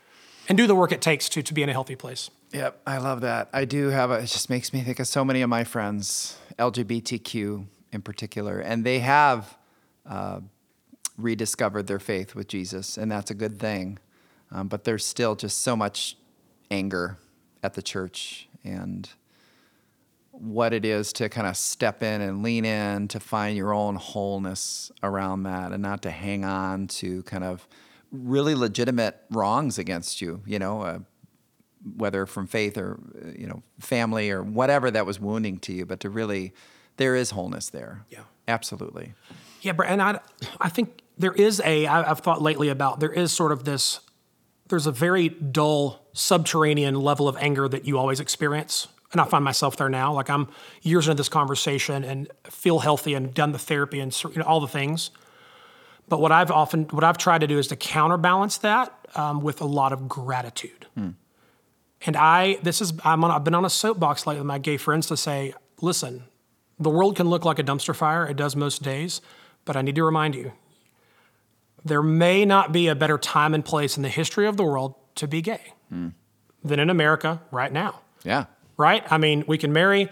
[0.48, 2.30] and do the work it takes to, to be in a healthy place.
[2.52, 3.48] Yep, I love that.
[3.52, 6.38] I do have a, it just makes me think of so many of my friends,
[6.58, 9.56] LGBTQ in particular, and they have
[10.08, 10.40] uh,
[11.18, 13.98] rediscovered their faith with Jesus, and that's a good thing.
[14.50, 16.16] Um, but there's still just so much
[16.70, 17.18] anger
[17.62, 19.08] at the church and
[20.40, 23.96] what it is to kind of step in and lean in to find your own
[23.96, 27.66] wholeness around that and not to hang on to kind of
[28.12, 30.98] really legitimate wrongs against you, you know, uh,
[31.96, 35.86] whether from faith or, uh, you know, family or whatever that was wounding to you,
[35.86, 36.52] but to really,
[36.96, 38.04] there is wholeness there.
[38.10, 38.20] Yeah.
[38.48, 39.14] Absolutely.
[39.62, 40.20] Yeah, and I,
[40.60, 43.98] I think there is a, I, I've thought lately about, there is sort of this,
[44.68, 48.86] there's a very dull subterranean level of anger that you always experience.
[49.12, 50.12] And I find myself there now.
[50.12, 50.48] Like I'm
[50.82, 54.60] years into this conversation and feel healthy and done the therapy and you know, all
[54.60, 55.10] the things.
[56.08, 59.60] But what I've often, what I've tried to do is to counterbalance that um, with
[59.60, 60.86] a lot of gratitude.
[62.04, 64.76] And I, this is, I'm on, I've been on a soapbox lately with my gay
[64.76, 66.24] friends to say, listen,
[66.78, 68.26] the world can look like a dumpster fire.
[68.26, 69.20] It does most days.
[69.64, 70.52] But I need to remind you,
[71.84, 74.94] there may not be a better time and place in the history of the world
[75.16, 78.44] to be gay than in America right now Yeah.
[78.76, 79.04] Right?
[79.10, 80.08] I mean, we can marry,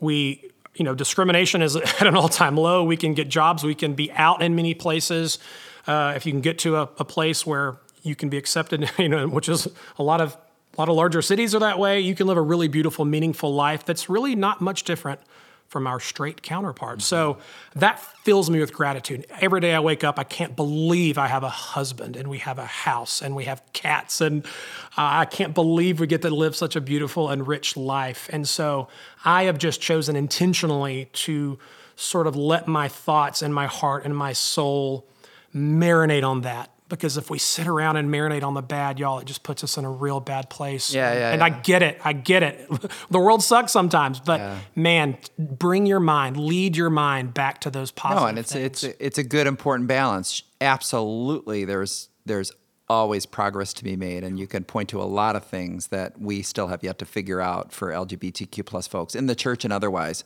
[0.00, 2.84] we, you know, discrimination is at an all time low.
[2.84, 5.38] We can get jobs, we can be out in many places.
[5.86, 9.08] Uh, if you can get to a, a place where You can be accepted, you
[9.08, 10.36] know, which is a lot of
[10.76, 12.00] a lot of larger cities are that way.
[12.00, 15.20] You can live a really beautiful, meaningful life that's really not much different
[15.68, 17.04] from our straight counterparts.
[17.04, 17.38] So
[17.74, 19.26] that fills me with gratitude.
[19.40, 22.58] Every day I wake up, I can't believe I have a husband and we have
[22.58, 24.20] a house and we have cats.
[24.20, 24.48] And uh,
[24.96, 28.28] I can't believe we get to live such a beautiful and rich life.
[28.32, 28.88] And so
[29.24, 31.58] I have just chosen intentionally to
[31.96, 35.06] sort of let my thoughts and my heart and my soul
[35.54, 39.24] marinate on that because if we sit around and marinate on the bad, y'all, it
[39.26, 40.94] just puts us in a real bad place.
[40.94, 41.32] Yeah, yeah.
[41.32, 41.44] And yeah.
[41.46, 41.98] I get it.
[42.04, 42.68] I get it.
[43.10, 44.58] the world sucks sometimes, but Yeah.
[44.74, 48.64] man, bring your mind, lead your mind back to those positive No, and it's things.
[48.66, 50.42] it's a, it's a good important balance.
[50.60, 52.52] Absolutely, there's there's
[52.88, 56.20] always progress to be made, and you can point to a lot of things that
[56.20, 59.72] we still have yet to figure out for LGBTQ plus folks in the church and
[59.72, 60.22] otherwise.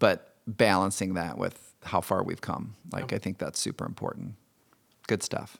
[0.00, 4.34] But balancing that with how far we've come, like I think that's super important.
[5.06, 5.56] Good stuff.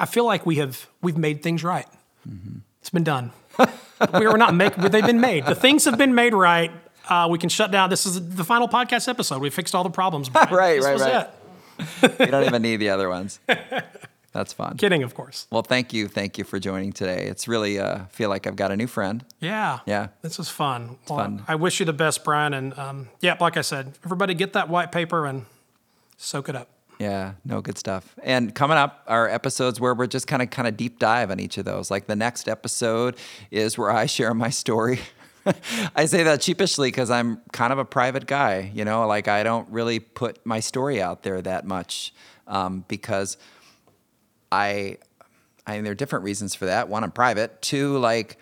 [0.00, 1.86] I feel like we have we've made things right.
[2.28, 2.58] Mm-hmm.
[2.80, 3.32] It's been done.
[4.14, 4.74] we are not make.
[4.74, 5.44] They've been made.
[5.46, 6.72] The things have been made right.
[7.08, 7.90] Uh, we can shut down.
[7.90, 9.42] This is the final podcast episode.
[9.42, 10.30] We fixed all the problems.
[10.34, 11.28] Right, This right, was right.
[12.02, 12.20] it.
[12.20, 13.40] You don't even need the other ones.
[14.32, 14.76] That's fun.
[14.76, 15.46] Kidding, of course.
[15.50, 17.26] Well, thank you, thank you for joining today.
[17.26, 19.24] It's really uh, feel like I've got a new friend.
[19.40, 19.80] Yeah.
[19.86, 20.08] Yeah.
[20.22, 20.98] This is fun.
[21.08, 21.44] Well, fun.
[21.48, 22.54] I wish you the best, Brian.
[22.54, 25.46] And um, yeah, like I said, everybody get that white paper and
[26.16, 26.68] soak it up.
[27.00, 28.14] Yeah, no good stuff.
[28.22, 31.40] And coming up are episodes where we're just kind of kind of deep dive on
[31.40, 31.90] each of those.
[31.90, 33.16] Like the next episode
[33.50, 35.00] is where I share my story.
[35.96, 39.42] I say that sheepishly because I'm kind of a private guy, you know, like I
[39.42, 42.12] don't really put my story out there that much
[42.46, 43.38] um, because
[44.52, 44.98] I,
[45.66, 46.90] I mean, there are different reasons for that.
[46.90, 47.62] One, I'm private.
[47.62, 48.36] Two, like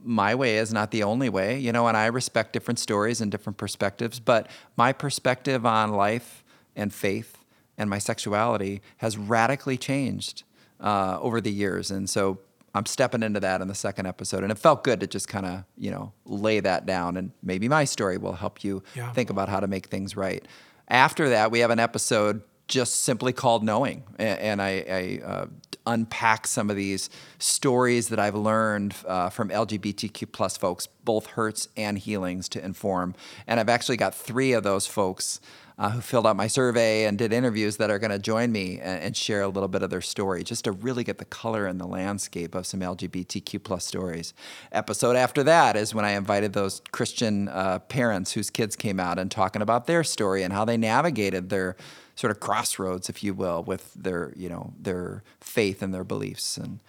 [0.00, 3.32] my way is not the only way, you know, and I respect different stories and
[3.32, 6.44] different perspectives, but my perspective on life
[6.76, 7.36] and faith
[7.78, 10.42] and my sexuality has radically changed
[10.80, 11.90] uh, over the years.
[11.90, 12.38] And so
[12.74, 14.42] I'm stepping into that in the second episode.
[14.42, 17.16] And it felt good to just kind of, you know, lay that down.
[17.16, 19.12] And maybe my story will help you Yeah.
[19.12, 20.44] think about how to make things right.
[20.88, 24.02] After that, we have an episode just simply called Knowing.
[24.18, 25.46] And I, I uh,
[25.86, 27.08] unpack some of these
[27.38, 33.14] stories that I've learned uh, from LGBTQ plus folks, both hurts and healings to inform.
[33.46, 35.40] And I've actually got three of those folks
[35.78, 38.78] uh, who filled out my survey and did interviews that are going to join me
[38.80, 41.66] and, and share a little bit of their story, just to really get the color
[41.66, 44.32] and the landscape of some LGBTQ plus stories.
[44.72, 49.18] Episode after that is when I invited those Christian uh, parents whose kids came out
[49.18, 51.76] and talking about their story and how they navigated their
[52.14, 56.56] sort of crossroads, if you will, with their you know their faith and their beliefs
[56.56, 56.80] and.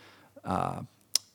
[0.45, 0.83] Uh,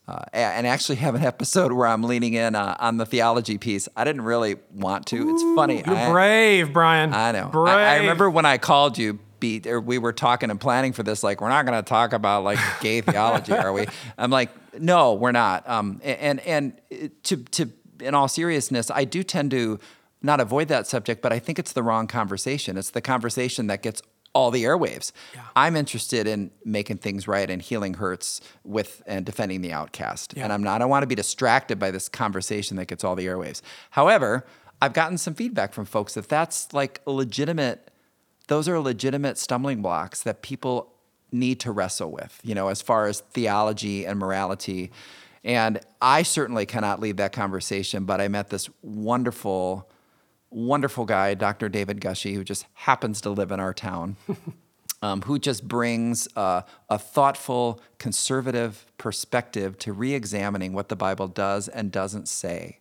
[0.08, 3.88] uh, and actually have an episode where I'm leaning in uh, on the theology piece.
[3.96, 5.30] I didn't really want to.
[5.30, 5.82] It's funny.
[5.86, 7.14] You're I- brave, Brian.
[7.14, 7.48] I know.
[7.48, 7.68] Brave.
[7.76, 11.22] I, I remember when I called you, we were talking and planning for this.
[11.22, 13.86] Like, we're not going to talk about like gay theology, are we?
[14.16, 15.68] I'm like, no, we're not.
[15.68, 16.80] Um, and and
[17.24, 19.78] to to in all seriousness, I do tend to
[20.22, 22.76] not avoid that subject, but I think it's the wrong conversation.
[22.76, 24.02] It's the conversation that gets
[24.34, 25.12] all the airwaves.
[25.54, 30.34] I'm interested in making things right and healing hurts with and defending the outcast.
[30.36, 30.80] And I'm not.
[30.80, 33.60] I want to be distracted by this conversation that gets all the airwaves.
[33.90, 34.46] However,
[34.80, 37.90] I've gotten some feedback from folks that that's like legitimate.
[38.48, 40.92] Those are legitimate stumbling blocks that people
[41.30, 42.40] need to wrestle with.
[42.42, 44.90] You know, as far as theology and morality.
[45.44, 49.90] And I certainly cannot lead that conversation, but I met this wonderful
[50.52, 51.68] wonderful guy, Dr.
[51.68, 54.16] David Gushee, who just happens to live in our town,
[55.02, 61.28] um, who just brings uh, a thoughtful, conservative perspective to re examining what the Bible
[61.28, 62.78] does and doesn't say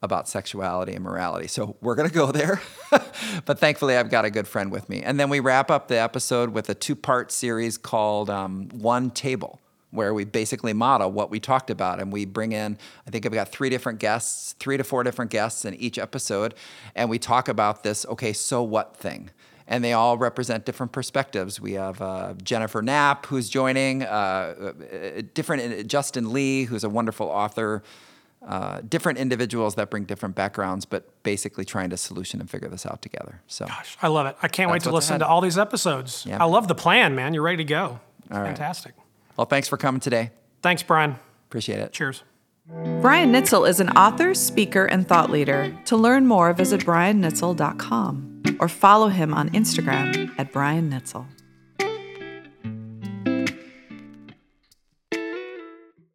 [0.00, 1.48] about sexuality and morality.
[1.48, 2.60] So we're going to go there.
[3.44, 5.02] but thankfully, I've got a good friend with me.
[5.02, 9.10] And then we wrap up the episode with a two part series called um, One
[9.10, 9.60] Table
[9.90, 12.76] where we basically model what we talked about and we bring in
[13.06, 16.54] i think i've got three different guests three to four different guests in each episode
[16.94, 19.30] and we talk about this okay so what thing
[19.66, 25.22] and they all represent different perspectives we have uh, jennifer knapp who's joining uh, uh,
[25.34, 27.82] different justin lee who's a wonderful author
[28.46, 32.86] uh, different individuals that bring different backgrounds but basically trying to solution and figure this
[32.86, 34.36] out together so Gosh, I love it.
[34.40, 35.20] I can't wait to listen ahead.
[35.20, 36.24] to all these episodes.
[36.24, 36.40] Yeah.
[36.40, 37.34] I love the plan, man.
[37.34, 37.98] You're ready to go.
[38.20, 38.46] It's right.
[38.46, 38.94] fantastic.
[39.38, 40.30] Well thanks for coming today
[40.60, 41.16] Thanks, Brian.
[41.48, 42.24] appreciate it Cheers.
[43.00, 45.74] Brian Nitzel is an author, speaker, and thought leader.
[45.86, 51.24] To learn more, visit briannitzel.com or follow him on Instagram at Brian Nitzel.